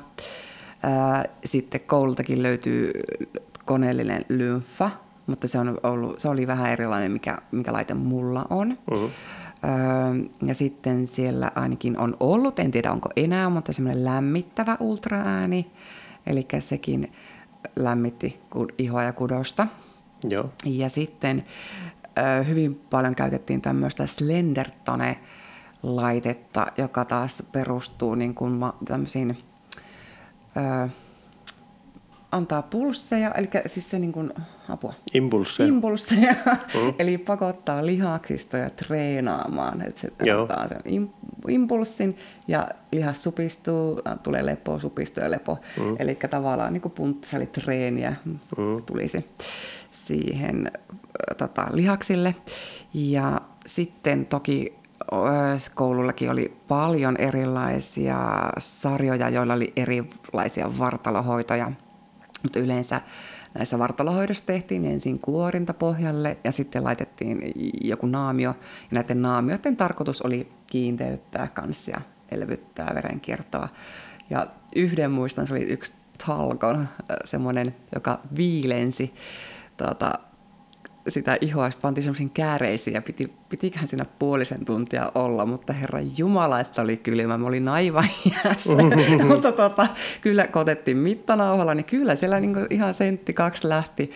Sitten 1.45 1.81
koulultakin 1.81 2.43
löytyy 2.43 2.91
koneellinen 3.65 4.25
lymfa, 4.29 4.91
mutta 5.27 5.47
se, 5.47 5.59
on 5.59 5.77
ollut, 5.83 6.19
se 6.19 6.29
oli 6.29 6.47
vähän 6.47 6.71
erilainen, 6.71 7.11
mikä, 7.11 7.37
mikä 7.51 7.73
laite 7.73 7.93
mulla 7.93 8.45
on. 8.49 8.77
Uh-huh. 8.91 9.11
Ja 10.45 10.55
sitten 10.55 11.07
siellä 11.07 11.51
ainakin 11.55 11.99
on 11.99 12.17
ollut, 12.19 12.59
en 12.59 12.71
tiedä 12.71 12.91
onko 12.91 13.09
enää, 13.15 13.49
mutta 13.49 13.73
semmoinen 13.73 14.05
lämmittävä 14.05 14.77
ultraääni, 14.79 15.71
eli 16.27 16.47
sekin 16.59 17.11
lämmitti 17.75 18.39
ihoa 18.77 19.03
ja 19.03 19.13
kudosta. 19.13 19.67
Joo. 20.29 20.49
Ja 20.65 20.89
sitten 20.89 21.45
hyvin 22.47 22.81
paljon 22.89 23.15
käytettiin 23.15 23.61
tämmöistä 23.61 24.05
Slendertone-laitetta, 24.05 26.67
joka 26.77 27.05
taas 27.05 27.43
perustuu 27.51 28.15
niin 28.15 28.35
kuin 28.35 28.59
tämmöisiin 28.85 29.37
antaa 32.31 32.61
pulsseja, 32.61 33.31
eli 33.31 33.49
siis 33.65 33.89
se 33.89 33.99
niin 33.99 34.11
kuin, 34.11 34.33
apua. 34.69 34.93
Impulsseja. 35.13 35.69
Impulsseja, 35.69 36.35
mm. 36.73 36.93
eli 36.99 37.17
pakottaa 37.17 37.85
lihaksistoja 37.85 38.69
treenaamaan, 38.69 39.81
että 39.81 40.01
se 40.01 40.11
Joo. 40.23 40.41
antaa 40.41 40.67
sen 40.67 40.81
impulssin 41.47 42.17
ja 42.47 42.67
lihas 42.91 43.23
supistuu, 43.23 44.01
tulee 44.23 44.45
lepo, 44.45 44.79
supistuu 44.79 45.23
ja 45.23 45.31
lepo. 45.31 45.57
Mm. 45.79 45.95
Eli 45.99 46.15
tavallaan 46.15 46.73
niin 46.73 46.81
kuin 46.81 46.91
punttisalitreeniä 46.91 48.15
mm. 48.25 48.83
tulisi 48.85 49.25
siihen 49.91 50.71
tota, 51.37 51.67
lihaksille. 51.71 52.35
Ja 52.93 53.41
sitten 53.65 54.25
toki 54.25 54.75
koulullakin 55.75 56.31
oli 56.31 56.57
paljon 56.67 57.17
erilaisia 57.17 58.17
sarjoja, 58.57 59.29
joilla 59.29 59.53
oli 59.53 59.73
erilaisia 59.75 60.77
vartalohoitoja– 60.79 61.71
mutta 62.43 62.59
yleensä 62.59 63.01
näissä 63.53 63.79
vartalohoidossa 63.79 64.45
tehtiin 64.45 64.85
ensin 64.85 65.19
kuorinta 65.19 65.73
pohjalle 65.73 66.37
ja 66.43 66.51
sitten 66.51 66.83
laitettiin 66.83 67.53
joku 67.81 68.05
naamio. 68.05 68.49
Ja 68.49 68.55
näiden 68.91 69.21
naamioiden 69.21 69.77
tarkoitus 69.77 70.21
oli 70.21 70.47
kiinteyttää 70.67 71.47
kanssa 71.47 72.01
elvyttää 72.31 72.91
verenkiertoa. 72.95 73.69
Ja 74.29 74.47
yhden 74.75 75.11
muistan, 75.11 75.47
se 75.47 75.53
oli 75.53 75.63
yksi 75.63 75.93
talkon, 76.27 76.87
semmoinen, 77.25 77.75
joka 77.95 78.19
viilensi 78.35 79.13
tuota, 79.77 80.19
sitä 81.07 81.37
ihoa 81.41 81.69
pantiin 81.81 82.03
semmoisiin 82.03 82.29
kääreisiin 82.29 82.93
ja 82.93 83.01
piti, 83.01 83.33
pitiköhän 83.49 83.87
siinä 83.87 84.05
puolisen 84.19 84.65
tuntia 84.65 85.11
olla, 85.15 85.45
mutta 85.45 85.73
herra 85.73 85.99
Jumala, 86.17 86.59
että 86.59 86.81
oli 86.81 86.97
kylmä. 86.97 87.37
Mä 87.37 87.47
olin 87.47 87.67
aivan 87.67 88.09
jäässä. 88.45 88.69
mutta 89.27 89.51
tota, 89.51 89.87
kyllä 90.21 90.47
kun 90.47 90.61
otettiin 90.61 90.97
mittanauhalla, 90.97 91.75
niin 91.75 91.85
kyllä 91.85 92.15
siellä 92.15 92.39
niin 92.39 92.67
ihan 92.69 92.93
sentti 92.93 93.33
kaksi 93.33 93.69
lähti 93.69 94.11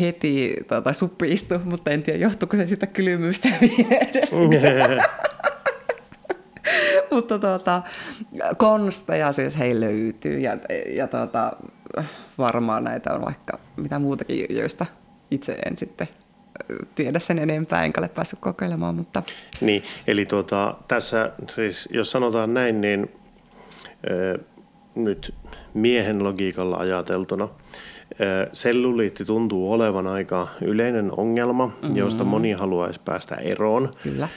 heti 0.00 0.56
tota, 0.68 0.92
supistu, 0.92 1.54
mutta 1.64 1.90
en 1.90 2.02
tiedä 2.02 2.18
johtuuko 2.18 2.56
se 2.56 2.66
sitä 2.66 2.86
kylmyystä 2.86 3.48
viedestä. 3.60 4.36
mutta 7.10 7.38
tuota, 7.38 7.82
konsteja 8.56 9.32
siis 9.32 9.58
heille 9.58 9.86
löytyy 9.86 10.38
ja, 10.38 10.56
ja 10.94 11.06
tuota, 11.06 11.52
varmaan 12.38 12.84
näitä 12.84 13.14
on 13.14 13.24
vaikka 13.24 13.58
mitä 13.76 13.98
muutakin, 13.98 14.46
joista 14.50 14.86
itse 15.30 15.52
en 15.52 15.76
sitten 15.76 16.08
tiedä 16.94 17.18
sen 17.18 17.38
enempää, 17.38 17.84
enkä 17.84 18.00
ole 18.00 18.08
päässyt 18.08 18.38
kokeilemaan. 18.38 18.94
Mutta... 18.94 19.22
Niin, 19.60 19.82
eli 20.06 20.26
tuota, 20.26 20.74
tässä 20.88 21.32
siis, 21.50 21.88
jos 21.92 22.10
sanotaan 22.10 22.54
näin, 22.54 22.80
niin 22.80 23.10
ö, 24.10 24.38
nyt 24.94 25.34
miehen 25.74 26.24
logiikalla 26.24 26.76
ajateltuna– 26.76 27.48
Selluliitti 28.52 29.24
tuntuu 29.24 29.72
olevan 29.72 30.06
aika 30.06 30.48
yleinen 30.60 31.12
ongelma, 31.16 31.66
mm-hmm. 31.66 31.96
josta 31.96 32.24
moni 32.24 32.52
haluaisi 32.52 33.00
päästä 33.04 33.34
eroon. 33.34 33.88
Kyllä. 34.02 34.28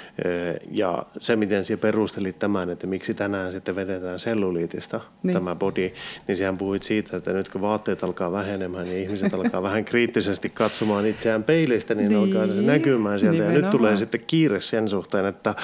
Ja 0.72 1.04
se, 1.18 1.36
miten 1.36 1.66
sinä 1.66 1.78
perustelit 1.78 2.40
tämän, 2.40 2.70
että 2.70 2.88
miksi 2.88 3.14
tänään 3.14 3.52
sitten 3.52 3.76
vedetään 3.76 4.20
selluliitista 4.20 5.00
niin. 5.24 5.34
tämä 5.34 5.56
body, 5.56 5.92
niin 6.28 6.36
sehän 6.36 6.58
puhuit 6.58 6.84
siitä, 6.84 7.18
että 7.18 7.34
nyt 7.34 7.50
kun 7.50 7.62
vaatteet 7.62 8.04
alkaa 8.04 8.32
vähenemään 8.32 8.86
niin 8.86 9.02
ihmiset 9.02 9.34
alkaa 9.34 9.64
vähän 9.70 9.86
kriittisesti 9.86 10.50
katsomaan 10.50 11.06
itseään 11.06 11.44
peilistä, 11.44 11.96
niin, 11.96 12.10
niin. 12.10 12.20
alkaa 12.20 12.56
se 12.56 12.62
näkymään 12.62 13.20
sieltä. 13.20 13.34
Nimenomaan. 13.34 13.56
Ja 13.56 13.62
nyt 13.62 13.72
tulee 13.72 13.96
sitten 13.96 14.22
kiire 14.28 14.62
sen 14.62 14.88
suhteen, 14.88 15.26
että 15.26 15.56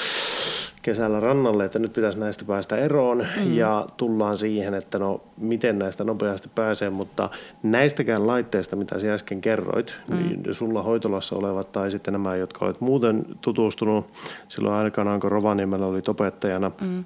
kesällä 0.85 1.19
rannalle, 1.19 1.65
että 1.65 1.79
nyt 1.79 1.93
pitäisi 1.93 2.19
näistä 2.19 2.45
päästä 2.45 2.77
eroon 2.77 3.27
mm. 3.37 3.53
ja 3.53 3.87
tullaan 3.97 4.37
siihen, 4.37 4.73
että 4.73 4.99
no 4.99 5.21
miten 5.37 5.79
näistä 5.79 6.03
nopeasti 6.03 6.49
pääsee, 6.55 6.89
mutta 6.89 7.29
näistäkään 7.63 8.27
laitteista, 8.27 8.75
mitä 8.75 8.99
sinä 8.99 9.13
äsken 9.13 9.41
kerroit, 9.41 9.93
mm. 10.07 10.15
niin 10.15 10.43
sulla 10.51 10.83
hoitolassa 10.83 11.35
olevat 11.35 11.71
tai 11.71 11.91
sitten 11.91 12.11
nämä, 12.11 12.35
jotka 12.35 12.65
olet 12.65 12.81
muuten 12.81 13.25
tutustunut 13.41 14.07
silloin 14.47 14.75
aikanaan, 14.75 15.19
kun 15.19 15.31
Rovaniemellä 15.31 15.85
oli 15.85 16.01
opettajana 16.07 16.71
mm. 16.81 17.05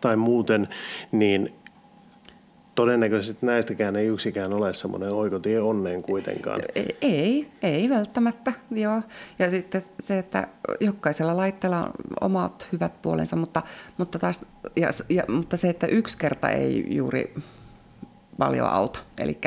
tai 0.00 0.16
muuten, 0.16 0.68
niin 1.12 1.52
todennäköisesti 2.76 3.46
näistäkään 3.46 3.96
ei 3.96 4.06
yksikään 4.06 4.52
ole 4.52 4.74
semmoinen 4.74 5.12
oikotie 5.12 5.60
onneen 5.60 6.02
kuitenkaan. 6.02 6.60
Ei, 7.00 7.48
ei 7.62 7.90
välttämättä, 7.90 8.52
joo. 8.70 9.02
Ja 9.38 9.50
sitten 9.50 9.82
se, 10.00 10.18
että 10.18 10.48
jokaisella 10.80 11.36
laitteella 11.36 11.82
on 11.82 11.92
omat 12.20 12.68
hyvät 12.72 13.02
puolensa, 13.02 13.36
mutta, 13.36 13.62
mutta, 13.98 14.18
taas, 14.18 14.44
ja, 14.76 14.88
ja, 15.08 15.24
mutta 15.28 15.56
se, 15.56 15.68
että 15.68 15.86
yksi 15.86 16.18
kerta 16.18 16.48
ei 16.48 16.86
juuri 16.96 17.34
paljon 18.38 18.68
auta. 18.68 18.98
Eli 19.20 19.38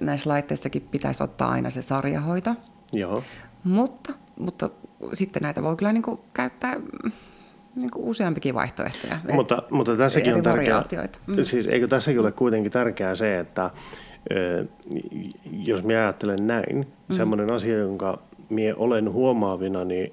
näissä 0.00 0.30
laitteissakin 0.30 0.82
pitäisi 0.82 1.22
ottaa 1.22 1.50
aina 1.50 1.70
se 1.70 1.82
sarjahoito. 1.82 2.54
Joo. 2.92 3.22
Mutta, 3.64 4.12
mutta 4.38 4.70
sitten 5.12 5.42
näitä 5.42 5.62
voi 5.62 5.76
kyllä 5.76 5.92
niin 5.92 6.18
käyttää 6.34 6.76
niin 7.76 7.90
kuin 7.90 8.04
useampikin 8.04 8.54
vaihtoehtoja. 8.54 9.18
Mutta, 9.32 9.62
mutta 9.70 9.96
tässäkin 9.96 10.34
on 10.34 10.42
tärkeää, 10.42 10.84
mm. 11.26 11.44
siis 11.44 11.66
eikö 11.66 11.88
tässäkin 11.88 12.20
ole 12.20 12.32
kuitenkin 12.32 12.72
tärkeää 12.72 13.14
se, 13.14 13.38
että 13.38 13.70
jos 15.52 15.84
minä 15.84 16.00
ajattelen 16.00 16.46
näin, 16.46 16.76
mm. 16.78 17.14
semmoinen 17.14 17.52
asia, 17.52 17.78
jonka 17.78 18.18
minä 18.48 18.74
olen 18.76 19.12
huomaavina, 19.12 19.84
niin 19.84 20.12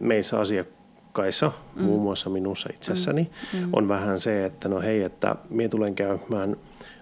meissä 0.00 0.40
asiakkaissa, 0.40 1.52
mm. 1.76 1.82
muun 1.82 2.02
muassa 2.02 2.30
minussa 2.30 2.68
itsessäni, 2.72 3.30
mm. 3.52 3.58
Mm. 3.58 3.68
on 3.72 3.88
vähän 3.88 4.20
se, 4.20 4.44
että 4.44 4.68
no 4.68 4.80
hei, 4.80 5.02
että 5.02 5.36
minä 5.50 5.68
tulen 5.68 5.94
käymään 5.94 6.56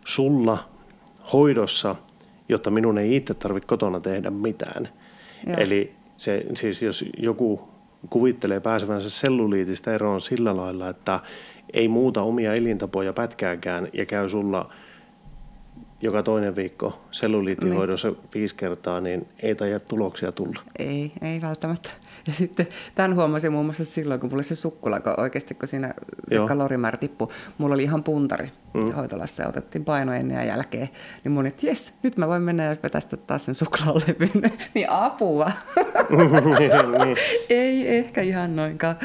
sulla 0.05 0.69
hoidossa, 1.33 1.97
jotta 2.49 2.71
minun 2.71 2.99
ei 2.99 3.17
itse 3.17 3.35
tarvitse 3.35 3.67
kotona 3.67 4.01
tehdä 4.01 4.31
mitään. 4.31 4.89
Joo. 5.47 5.57
Eli 5.57 5.95
se, 6.17 6.47
siis 6.55 6.83
jos 6.83 7.05
joku 7.19 7.72
kuvittelee 8.11 8.61
pääsevänsä 8.61 9.11
selluliitistä 9.11 9.95
eroon 9.95 10.21
sillä 10.21 10.57
lailla, 10.57 10.89
että 10.89 11.21
ei 11.73 11.89
muuta 11.89 12.23
omia 12.23 12.55
elintapoja 12.55 13.13
pätkääkään 13.13 13.89
ja 13.93 14.07
käy 14.07 14.29
sulla 14.29 14.73
joka 16.03 16.23
toinen 16.23 16.57
viikko 16.57 17.01
selluliittihoidossa 17.11 18.09
niin. 18.09 18.19
viisi 18.35 18.55
kertaa, 18.55 19.01
niin 19.01 19.29
ei 19.43 19.55
taida 19.55 19.81
tuloksia 19.81 20.33
tulla. 20.33 20.61
Ei, 20.79 21.13
ei 21.23 21.41
välttämättä. 21.41 21.91
Ja 22.27 22.33
sitten 22.33 22.67
tämän 22.95 23.15
huomasin 23.15 23.53
muun 23.53 23.65
muassa 23.65 23.85
silloin, 23.85 24.21
kun 24.21 24.31
mulla 24.31 24.39
oli 24.39 24.45
se 24.45 24.55
sukkula, 24.55 25.01
kun 25.01 25.21
oikeasti 25.21 25.55
kun 25.55 25.69
siinä 25.69 25.95
se 26.29 26.35
Joo. 26.35 26.49
kalorimäärä 26.49 26.99
tippui. 26.99 27.29
Mulla 27.59 27.75
oli 27.75 27.83
ihan 27.83 28.05
puntari 28.05 28.53
mm. 28.75 28.93
hoitolassa 28.93 29.43
ja 29.43 29.49
otettiin 29.49 29.85
paino 29.85 30.13
ennen 30.13 30.37
ja 30.37 30.45
jälkeen. 30.45 30.89
Niin 31.25 31.33
mun 31.33 31.47
että 31.47 31.67
jes, 31.67 31.95
nyt 32.03 32.17
mä 32.17 32.29
voin 32.29 32.43
mennä 32.43 32.65
ja 32.65 32.77
vetästä 32.83 33.17
taas 33.17 33.45
sen 33.45 33.55
suklaalevyn. 33.55 34.53
niin 34.75 34.91
apua. 34.91 35.53
niin. 37.05 37.17
ei 37.49 37.97
ehkä 37.97 38.23
ihan 38.23 38.57
noinkaan. 38.57 38.97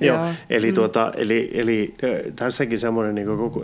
Joo, 0.00 0.16
Joo. 0.16 0.34
Eli, 0.50 0.70
mm. 0.70 0.74
tuota, 0.74 1.12
eli, 1.16 1.50
eli 1.54 1.94
tässäkin 2.36 2.78
semmoinen 2.78 3.14
niin 3.14 3.26
koko 3.26 3.62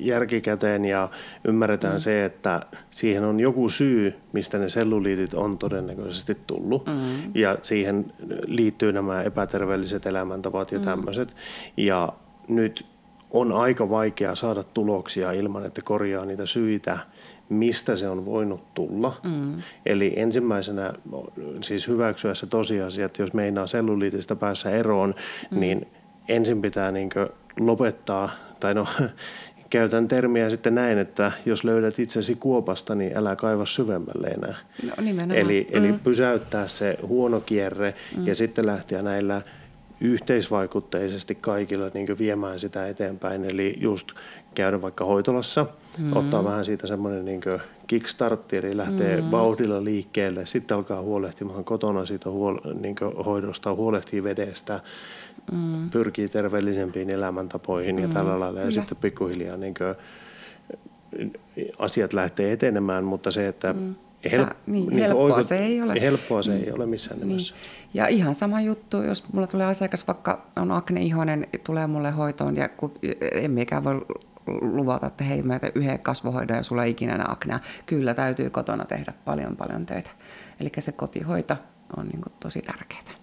järkikäteen 0.00 0.84
ja 0.84 1.08
ymmärretään 1.44 1.94
mm. 1.94 1.98
se, 1.98 2.24
että 2.26 2.62
siihen 2.90 3.24
on 3.24 3.40
joku 3.40 3.68
syy, 3.68 4.14
mistä 4.32 4.58
ne 4.58 4.68
selluliitit 4.68 5.34
on 5.34 5.58
todennäköisesti 5.58 6.38
tullut. 6.46 6.86
Mm. 6.86 7.30
Ja 7.34 7.58
siihen 7.62 8.12
liittyy 8.46 8.92
nämä 8.92 9.22
epäterveelliset 9.22 10.06
elämäntavat 10.06 10.72
ja 10.72 10.78
mm. 10.78 10.84
tämmöiset. 10.84 11.36
Ja 11.76 12.12
nyt 12.48 12.86
on 13.30 13.52
aika 13.52 13.90
vaikea 13.90 14.34
saada 14.34 14.62
tuloksia 14.62 15.32
ilman, 15.32 15.66
että 15.66 15.82
korjaa 15.84 16.24
niitä 16.24 16.46
syitä, 16.46 16.98
mistä 17.48 17.96
se 17.96 18.08
on 18.08 18.26
voinut 18.26 18.74
tulla. 18.74 19.20
Mm. 19.22 19.62
Eli 19.86 20.12
ensimmäisenä 20.16 20.92
siis 21.60 21.88
hyväksyä 21.88 22.34
se 22.34 22.46
tosiasia, 22.46 23.06
että 23.06 23.22
jos 23.22 23.34
meinaa 23.34 23.66
selluliitista 23.66 24.36
päässä 24.36 24.70
eroon, 24.70 25.14
mm. 25.50 25.60
niin 25.60 25.86
ensin 26.28 26.62
pitää 26.62 26.92
niin 26.92 27.10
lopettaa, 27.60 28.30
tai 28.60 28.74
no 28.74 28.86
käytän 29.78 30.08
termiä 30.08 30.50
sitten 30.50 30.74
näin, 30.74 30.98
että 30.98 31.32
jos 31.46 31.64
löydät 31.64 31.98
itsesi 31.98 32.34
kuopasta, 32.34 32.94
niin 32.94 33.16
älä 33.16 33.36
kaiva 33.36 33.66
syvemmälle 33.66 34.26
enää. 34.26 34.54
No, 34.82 34.92
eli, 35.34 35.68
eli 35.70 35.92
mm. 35.92 35.98
pysäyttää 35.98 36.68
se 36.68 36.98
huono 37.06 37.40
kierre 37.40 37.94
mm. 38.16 38.26
ja 38.26 38.34
sitten 38.34 38.66
lähteä 38.66 39.02
näillä 39.02 39.42
yhteisvaikutteisesti 40.00 41.34
kaikilla 41.34 41.90
niin 41.94 42.18
viemään 42.18 42.60
sitä 42.60 42.88
eteenpäin. 42.88 43.44
Eli 43.44 43.76
just 43.80 44.12
käydä 44.56 44.82
vaikka 44.82 45.04
hoitolassa, 45.04 45.66
mm. 45.98 46.16
ottaa 46.16 46.44
vähän 46.44 46.64
siitä 46.64 46.86
semmoinen 46.86 47.24
niin 47.24 47.40
kickstart, 47.86 48.52
eli 48.52 48.76
lähtee 48.76 49.20
mm. 49.20 49.30
vauhdilla 49.30 49.84
liikkeelle, 49.84 50.46
sitten 50.46 50.76
alkaa 50.76 51.02
huolehtimaan 51.02 51.64
kotona 51.64 52.06
siitä 52.06 52.30
huol- 52.30 52.74
niin 52.80 52.96
hoidosta, 53.26 53.74
huolehtii 53.74 54.22
vedestä, 54.22 54.80
mm. 55.52 55.90
pyrkii 55.90 56.28
terveellisempiin 56.28 57.10
elämäntapoihin 57.10 57.96
mm. 57.96 58.02
ja 58.02 58.08
tällä 58.08 58.40
lailla. 58.40 58.60
Ja 58.60 58.66
Kyllä. 58.66 58.80
sitten 58.80 58.98
pikkuhiljaa 59.00 59.56
niin 59.56 59.74
kuin, 59.74 59.94
asiat 61.78 62.12
lähtee 62.12 62.52
etenemään, 62.52 63.04
mutta 63.04 63.30
se, 63.30 63.48
että 63.48 63.72
mm. 63.72 63.94
Help, 64.32 64.48
niin, 64.66 64.88
niin 64.88 65.00
helppoa 65.00 65.24
oikot, 65.24 65.46
se 65.46 65.58
ei 65.58 65.82
ole. 65.82 66.00
Helppoa 66.00 66.42
se 66.42 66.52
niin. 66.52 66.64
ei 66.64 66.72
ole 66.72 66.86
missään 66.86 67.20
niin. 67.20 67.28
nimessä. 67.28 67.54
Niin. 67.54 67.90
Ja 67.94 68.06
ihan 68.06 68.34
sama 68.34 68.60
juttu, 68.60 69.02
jos 69.02 69.24
mulla 69.32 69.46
tulee 69.46 69.66
asiakas, 69.66 70.06
vaikka 70.06 70.46
on 70.60 70.72
akneihoinen, 70.72 71.46
tulee 71.64 71.86
mulle 71.86 72.10
hoitoon 72.10 72.56
ja 72.56 72.68
kun 72.68 72.92
emmekään 73.32 73.84
voi 73.84 74.06
luvata, 74.46 75.06
että 75.06 75.24
hei, 75.24 75.42
mä 75.42 75.60
yhden 75.74 75.98
kasvohoidon 75.98 76.56
ja 76.56 76.62
sulla 76.62 76.84
ei 76.84 76.90
ikinä 76.90 77.24
aknea. 77.28 77.60
Kyllä 77.86 78.14
täytyy 78.14 78.50
kotona 78.50 78.84
tehdä 78.84 79.12
paljon 79.24 79.56
paljon 79.56 79.86
töitä. 79.86 80.10
Eli 80.60 80.72
se 80.78 80.92
kotihoito 80.92 81.56
on 81.96 82.06
niin 82.06 82.22
tosi 82.40 82.62
tärkeää. 82.62 83.16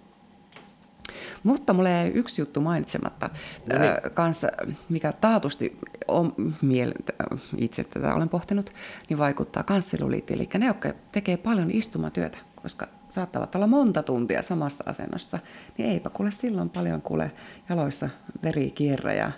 Mutta 1.43 1.73
mulle 1.73 1.91
jäi 1.91 2.07
yksi 2.07 2.41
juttu 2.41 2.61
mainitsematta 2.61 3.29
no 3.73 3.79
niin. 3.79 3.93
kanssa, 4.13 4.47
mikä 4.89 5.11
taatusti 5.11 5.79
on 6.07 6.33
miel- 6.61 7.13
itse 7.57 7.83
tätä 7.83 8.13
olen 8.13 8.29
pohtinut, 8.29 8.73
niin 9.09 9.17
vaikuttaa 9.17 9.63
kansseluliittiin. 9.63 10.39
Eli 10.39 10.49
ne, 10.57 10.65
jotka 10.65 10.93
tekee 11.11 11.37
paljon 11.37 11.71
istumatyötä, 11.71 12.37
koska 12.55 12.87
saattavat 13.09 13.55
olla 13.55 13.67
monta 13.67 14.03
tuntia 14.03 14.41
samassa 14.41 14.83
asennossa, 14.87 15.39
niin 15.77 15.89
eipä 15.89 16.09
kuule 16.09 16.31
silloin 16.31 16.69
paljon 16.69 17.01
kuule 17.01 17.31
jaloissa 17.69 18.09
veri 18.43 18.71
kierrä 18.71 19.13
ja 19.13 19.31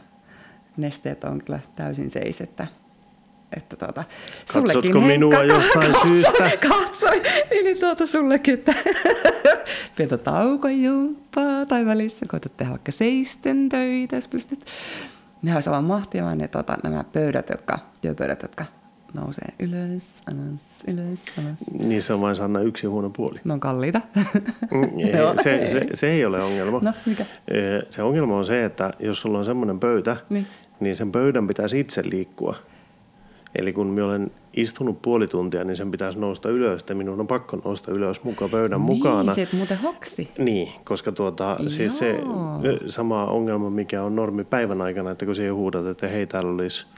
nesteet 0.78 1.24
on 1.24 1.42
kyllä 1.46 1.60
täysin 1.76 2.10
seis, 2.10 2.42
että 2.42 2.68
että 3.58 3.76
tuota, 3.76 4.04
Katsotko 4.54 5.02
minua 5.02 5.38
hei, 5.38 5.48
jostain 5.48 5.92
katsoin, 5.92 6.14
syystä? 6.14 6.52
Katsoin, 6.70 7.22
niin 7.52 7.80
tuota 7.80 8.06
sullekin, 8.06 8.54
että 8.54 8.74
pientä 9.98 10.18
taukojumppaa 10.18 11.66
tai 11.66 11.86
välissä 11.86 12.26
koetat 12.30 12.58
tehdä 12.58 12.72
vaikka 12.72 12.92
seisten 12.92 13.70
töitä, 13.70 14.16
jos 14.16 14.28
pystyt. 14.28 14.66
Ne 15.42 15.56
olisi 15.56 15.70
aivan 15.70 15.84
mahtavaa 15.84 16.36
ne 16.36 16.48
tuota, 16.48 16.78
nämä 16.84 17.04
pöydät, 17.04 17.50
jotka, 17.50 17.80
työpöydät, 18.02 18.42
jotka 18.42 18.66
nousee 19.14 19.54
ylös, 19.60 20.10
alas, 20.28 20.62
ylös, 20.88 21.26
alas. 21.40 21.60
Niin 21.88 22.02
se 22.02 22.14
on 22.14 22.22
vain 22.22 22.36
Sanna 22.36 22.60
yksi 22.60 22.88
huono 22.88 23.10
puoli. 23.10 23.40
Ne 23.44 23.54
on 23.54 23.60
kalliita. 23.60 24.02
Mm, 24.72 25.00
ei, 25.00 25.14
se, 25.44 25.68
se, 25.68 25.88
se 25.94 26.12
ei 26.12 26.26
ole 26.26 26.44
ongelma. 26.44 26.80
No, 26.82 26.94
mikä? 27.06 27.26
Se 27.90 28.04
ongelma 28.04 28.38
on 28.38 28.46
se, 28.46 28.66
että 28.66 28.92
jos 29.00 29.22
sulla 29.22 29.40
on 29.40 29.46
semmoinen 29.46 29.80
pöytä, 29.80 30.18
niin, 30.30 30.48
niin 30.80 30.96
sen 30.96 31.12
pöydän 31.12 31.48
pitäisi 31.48 31.80
itse 31.80 32.04
liikkua. 32.06 32.56
Eli 33.56 33.74
kun 33.74 33.88
minä 33.88 34.06
olen 34.06 34.32
istunut 34.54 35.02
puoli 35.02 35.28
tuntia, 35.28 35.64
niin 35.64 35.76
sen 35.76 35.92
pitäisi 35.92 36.20
nousta 36.20 36.50
ylös, 36.50 36.82
että 36.82 36.94
minun 36.94 37.20
on 37.20 37.28
pakko 37.28 37.62
nousta 37.66 37.92
ylös 37.92 38.24
mukaan 38.24 38.52
pöydän 38.52 38.80
niin, 38.80 38.98
mukana. 38.98 39.34
Niin, 39.36 39.48
se 39.48 39.56
muuten 39.56 39.78
hoksi. 39.78 40.30
Niin, 40.38 40.70
koska 40.84 41.12
tuota, 41.12 41.58
siis 41.68 41.98
se 41.98 42.20
sama 42.86 43.26
ongelma, 43.26 43.70
mikä 43.70 44.04
on 44.04 44.16
normi 44.16 44.44
päivän 44.44 44.82
aikana, 44.82 45.12
että 45.12 45.26
kun 45.26 45.36
siihen 45.36 45.56
huudat, 45.56 45.86
että 45.86 46.08
hei, 46.08 46.28
täällä 46.28 46.52
olisi– 46.52 46.86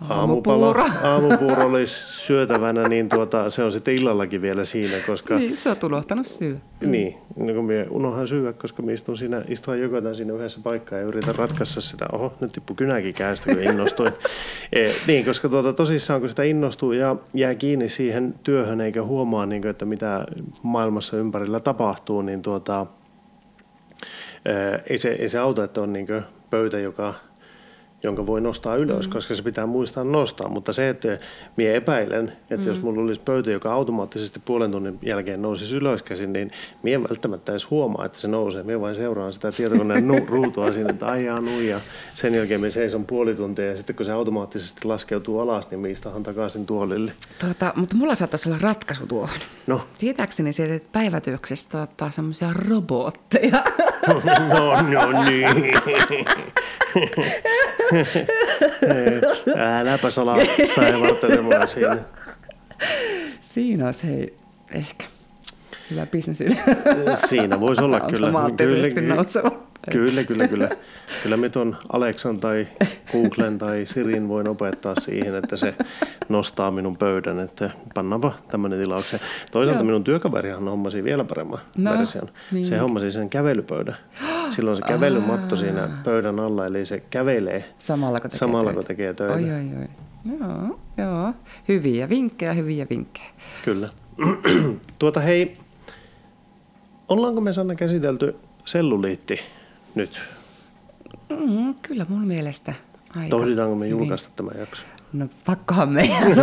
Aamupuuro. 0.00 0.84
aamupuuro 1.02 1.66
olisi 1.66 1.94
syötävänä, 1.94 2.88
niin 2.88 3.08
tuota, 3.08 3.50
se 3.50 3.64
on 3.64 3.72
sitten 3.72 3.94
illallakin 3.94 4.42
vielä 4.42 4.64
siinä, 4.64 4.96
koska... 5.06 5.36
Niin, 5.36 5.58
se 5.58 5.70
on 5.70 5.76
unohtanut 5.84 6.26
syödä. 6.26 6.58
Niin, 6.80 7.16
niin 7.36 7.56
kun 7.56 7.64
minä 7.64 7.86
unohan 7.90 8.26
syödä, 8.26 8.52
koska 8.52 8.82
minä 8.82 8.92
istun 8.92 9.16
siinä, 9.16 9.42
istun 9.48 9.80
joko 9.80 10.14
siinä 10.14 10.32
yhdessä 10.32 10.60
paikkaa 10.62 10.98
ja 10.98 11.04
yritän 11.04 11.34
ratkaista 11.34 11.80
sitä. 11.80 12.06
Oho, 12.12 12.34
nyt 12.40 12.52
tippu 12.52 12.74
kynäkin 12.74 13.14
käestä, 13.14 13.54
kun 13.54 13.62
innostuin. 13.62 14.12
e, 14.72 14.90
niin, 15.06 15.24
koska 15.24 15.48
tuota, 15.48 15.72
tosissaan 15.72 16.20
kun 16.20 16.28
sitä 16.28 16.42
innostuu 16.42 16.92
ja 16.92 17.16
jää 17.34 17.54
kiinni 17.54 17.88
siihen 17.88 18.34
työhön 18.42 18.80
eikä 18.80 19.02
huomaa, 19.02 19.46
niin 19.46 19.62
kuin, 19.62 19.70
että 19.70 19.84
mitä 19.84 20.26
maailmassa 20.62 21.16
ympärillä 21.16 21.60
tapahtuu, 21.60 22.22
niin 22.22 22.42
tuota, 22.42 22.86
e, 24.44 24.52
ei, 24.90 24.98
se, 24.98 25.08
ei 25.08 25.28
se 25.28 25.38
auta, 25.38 25.64
että 25.64 25.80
on 25.80 25.92
niin 25.92 26.06
pöytä, 26.50 26.78
joka 26.78 27.14
jonka 28.06 28.26
voi 28.26 28.40
nostaa 28.40 28.76
ylös, 28.76 29.06
mm. 29.06 29.12
koska 29.12 29.34
se 29.34 29.42
pitää 29.42 29.66
muistaa 29.66 30.04
nostaa. 30.04 30.48
Mutta 30.48 30.72
se, 30.72 30.88
että 30.88 31.18
minä 31.56 31.72
epäilen, 31.72 32.32
että 32.50 32.56
mm. 32.56 32.66
jos 32.66 32.82
mulla 32.82 33.02
olisi 33.02 33.20
pöytä, 33.24 33.50
joka 33.50 33.72
automaattisesti 33.72 34.40
puolen 34.44 34.70
tunnin 34.70 34.98
jälkeen 35.02 35.42
nousisi 35.42 35.76
ylöskäsin, 35.76 36.32
niin 36.32 36.50
minä 36.82 36.94
en 36.94 37.02
välttämättä 37.02 37.52
edes 37.52 37.70
huomaa, 37.70 38.04
että 38.04 38.18
se 38.18 38.28
nousee. 38.28 38.62
Minä 38.62 38.80
vain 38.80 38.94
seuraan 38.94 39.32
sitä 39.32 39.52
tietokoneen 39.52 40.08
nu- 40.08 40.26
ruutua 40.36 40.72
siinä, 40.72 40.90
että 40.90 41.06
ajaa 41.06 41.40
nuija. 41.40 41.80
Sen 42.14 42.34
jälkeen 42.34 42.60
minä 42.60 42.70
seison 42.70 43.04
puoli 43.04 43.34
tuntia 43.34 43.66
ja 43.66 43.76
sitten 43.76 43.96
kun 43.96 44.06
se 44.06 44.12
automaattisesti 44.12 44.80
laskeutuu 44.84 45.40
alas, 45.40 45.70
niin 45.70 45.80
mistahan 45.80 46.22
takaisin 46.22 46.66
tuolille. 46.66 47.12
Tota, 47.38 47.72
mutta 47.76 47.96
mulla 47.96 48.14
saattaisi 48.14 48.48
olla 48.48 48.58
ratkaisu 48.58 49.06
tuohon. 49.06 49.40
No. 49.66 49.80
Tietääkseni 49.98 50.52
se, 50.52 50.74
että 50.74 50.88
päivätyöksestä 50.92 51.82
ottaa 51.82 52.10
semmoisia 52.10 52.50
robotteja. 52.68 53.64
no, 54.54 54.76
no 54.90 55.22
niin. 55.22 55.48
Äläpä 59.56 60.10
salaa 60.10 60.38
saivartelemaan 60.74 61.68
siinä. 61.68 61.98
Siinä 63.40 63.86
olisi 63.86 64.06
hei, 64.06 64.34
ehkä 64.72 65.04
hyvä 65.90 66.06
bisnes. 66.06 66.38
Siinä 67.28 67.60
voisi 67.60 67.82
olla 67.82 68.00
kyllä. 68.00 68.30
Kyllä, 68.94 69.14
nouseva. 69.14 69.66
Kyllä, 69.90 70.24
kyllä, 70.24 70.48
kyllä. 70.48 70.68
Kyllä 71.22 71.36
me 71.36 71.48
tuon 71.48 71.76
Alexan 71.92 72.40
tai 72.40 72.68
Googlen 73.12 73.58
tai 73.58 73.86
Sirin 73.86 74.28
voin 74.28 74.48
opettaa 74.48 74.94
siihen, 75.00 75.34
että 75.34 75.56
se 75.56 75.74
nostaa 76.28 76.70
minun 76.70 76.96
pöydän, 76.96 77.40
että 77.40 77.70
pannaanpa 77.94 78.32
tämmöinen 78.48 78.80
tilauksen. 78.80 79.20
Toisaalta 79.50 79.78
Joo. 79.80 79.86
minun 79.86 80.04
työkaverihan 80.04 80.68
hommasi 80.68 81.04
vielä 81.04 81.24
paremman 81.24 81.58
no, 81.76 81.90
version. 81.98 82.30
Niin. 82.52 82.66
Se 82.66 82.78
hommasi 82.78 83.10
sen 83.10 83.30
kävelypöydän. 83.30 83.96
Silloin 84.50 84.76
se 84.76 84.82
kävelymatto 84.82 85.56
siinä 85.56 85.88
pöydän 86.04 86.40
alla, 86.40 86.66
eli 86.66 86.84
se 86.84 87.00
kävelee 87.00 87.64
samalla 87.78 88.20
kun 88.20 88.30
tekee, 88.30 88.38
samalla, 88.38 88.64
töitä. 88.64 88.76
Kun 88.76 88.86
tekee 88.86 89.14
töitä. 89.14 89.34
Oi, 89.34 89.42
oi, 89.42 89.78
oi. 89.80 89.88
Joo, 90.40 90.78
joo. 90.96 91.32
Hyviä 91.68 92.08
vinkkejä, 92.08 92.52
hyviä 92.52 92.86
vinkkejä. 92.90 93.28
Kyllä. 93.64 93.88
tuota 94.98 95.20
hei, 95.20 95.52
ollaanko 97.08 97.40
me 97.40 97.52
Sanna 97.52 97.74
käsitelty 97.74 98.36
selluliitti 98.64 99.40
nyt? 99.94 100.20
Mm, 101.28 101.74
kyllä 101.82 102.06
mun 102.08 102.26
mielestä 102.26 102.74
aika 103.16 103.30
Tohditaanko 103.30 103.74
me 103.74 103.88
julkaista 103.88 104.30
tämä 104.36 104.50
jakso? 104.58 104.82
No 105.12 105.28
pakkohan 105.46 105.88
meidän. 105.88 106.32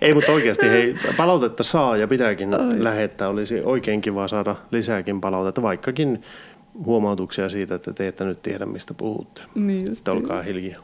Ei, 0.00 0.14
mutta 0.14 0.32
oikeasti 0.32 0.68
hei, 0.68 0.96
palautetta 1.16 1.62
saa 1.62 1.96
ja 1.96 2.08
pitääkin 2.08 2.54
Oi. 2.54 2.84
lähettää. 2.84 3.28
Olisi 3.28 3.60
oikein 3.64 4.00
kiva 4.00 4.28
saada 4.28 4.56
lisääkin 4.70 5.20
palautetta, 5.20 5.62
vaikkakin 5.62 6.22
huomautuksia 6.86 7.48
siitä, 7.48 7.74
että 7.74 7.92
te 7.92 8.08
ette 8.08 8.24
nyt 8.24 8.42
tiedä, 8.42 8.66
mistä 8.66 8.94
puhutte. 8.94 9.42
Niin 9.54 9.84
just 9.88 10.08
olkaa 10.08 10.42
hiljaa. 10.42 10.82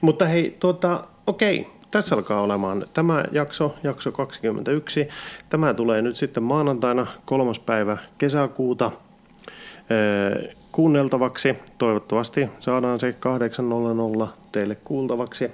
Mutta 0.00 0.24
hei, 0.24 0.56
tuota, 0.60 1.04
okei. 1.26 1.66
Tässä 1.90 2.14
alkaa 2.14 2.40
olemaan 2.40 2.84
tämä 2.94 3.24
jakso, 3.32 3.74
jakso 3.82 4.12
21. 4.12 5.08
Tämä 5.48 5.74
tulee 5.74 6.02
nyt 6.02 6.16
sitten 6.16 6.42
maanantaina 6.42 7.06
kolmas 7.24 7.58
päivä 7.58 7.98
kesäkuuta 8.18 8.90
kuunneltavaksi. 10.72 11.56
Toivottavasti 11.78 12.48
saadaan 12.60 13.00
se 13.00 13.14
8.00 14.22 14.28
teille 14.52 14.74
kuultavaksi. 14.74 15.50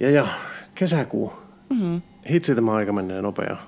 Ja, 0.00 0.10
ja 0.10 0.28
kesäkuu. 0.74 1.32
Mm-hmm. 1.70 2.02
Hitsi 2.30 2.54
tämä 2.54 2.72
aika 2.72 2.92
menee 2.92 3.22
nopeaa. 3.22 3.66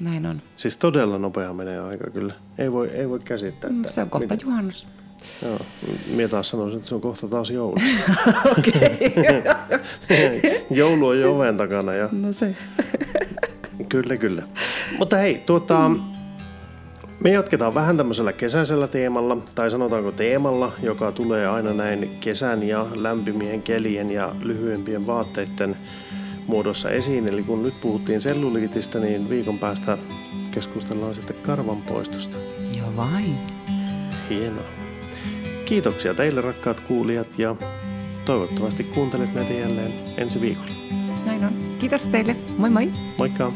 Näin 0.00 0.26
on. 0.26 0.42
Siis 0.56 0.76
todella 0.76 1.18
nopea 1.18 1.52
menee 1.52 1.80
aika 1.80 2.10
kyllä. 2.10 2.34
Ei 2.58 2.72
voi, 2.72 2.88
ei 2.88 3.08
voi 3.08 3.20
käsittää. 3.20 3.70
Mm, 3.70 3.84
se 3.86 4.02
on 4.02 4.10
kohta 4.10 4.34
mitä... 4.34 4.44
juhannus. 4.46 4.88
Joo, 5.42 5.58
minä 6.14 6.28
taas 6.28 6.48
sanoisin, 6.48 6.76
että 6.76 6.88
se 6.88 6.94
on 6.94 7.00
kohta 7.00 7.28
taas 7.28 7.50
joulu. 7.50 7.76
Okei. 8.58 9.14
joulu 10.70 11.06
on 11.06 11.20
jo 11.20 11.36
oven 11.36 11.56
takana. 11.56 11.92
Ja... 11.92 12.08
No 12.12 12.32
se. 12.32 12.56
kyllä, 13.88 14.16
kyllä. 14.16 14.42
Mutta 14.98 15.16
hei, 15.16 15.42
tuota, 15.46 15.88
mm. 15.88 16.00
Me 17.24 17.30
jatketaan 17.30 17.74
vähän 17.74 17.96
tämmöisellä 17.96 18.32
kesäisellä 18.32 18.88
teemalla, 18.88 19.36
tai 19.54 19.70
sanotaanko 19.70 20.12
teemalla, 20.12 20.72
joka 20.82 21.12
tulee 21.12 21.48
aina 21.48 21.72
näin 21.72 22.16
kesän 22.20 22.62
ja 22.62 22.86
lämpimien 22.94 23.62
kelien 23.62 24.10
ja 24.10 24.34
lyhyempien 24.42 25.06
vaatteiden 25.06 25.76
muodossa 26.46 26.90
esiin. 26.90 27.28
Eli 27.28 27.42
kun 27.42 27.62
nyt 27.62 27.80
puhuttiin 27.80 28.20
selluliitistä, 28.20 28.98
niin 28.98 29.30
viikon 29.30 29.58
päästä 29.58 29.98
keskustellaan 30.50 31.14
sitten 31.14 31.36
karvan 31.42 31.82
poistosta. 31.82 32.38
Joo 32.78 32.96
vain. 32.96 33.36
Hienoa. 34.30 34.64
Kiitoksia 35.64 36.14
teille 36.14 36.40
rakkaat 36.40 36.80
kuulijat 36.80 37.38
ja 37.38 37.56
toivottavasti 38.24 38.84
kuuntelet 38.84 39.34
meitä 39.34 39.52
jälleen 39.52 39.92
ensi 40.16 40.40
viikolla. 40.40 40.70
Näin 41.26 41.44
on. 41.44 41.76
Kiitos 41.78 42.08
teille. 42.08 42.36
Moi 42.58 42.70
moi. 42.70 42.90
Moikka. 43.18 43.52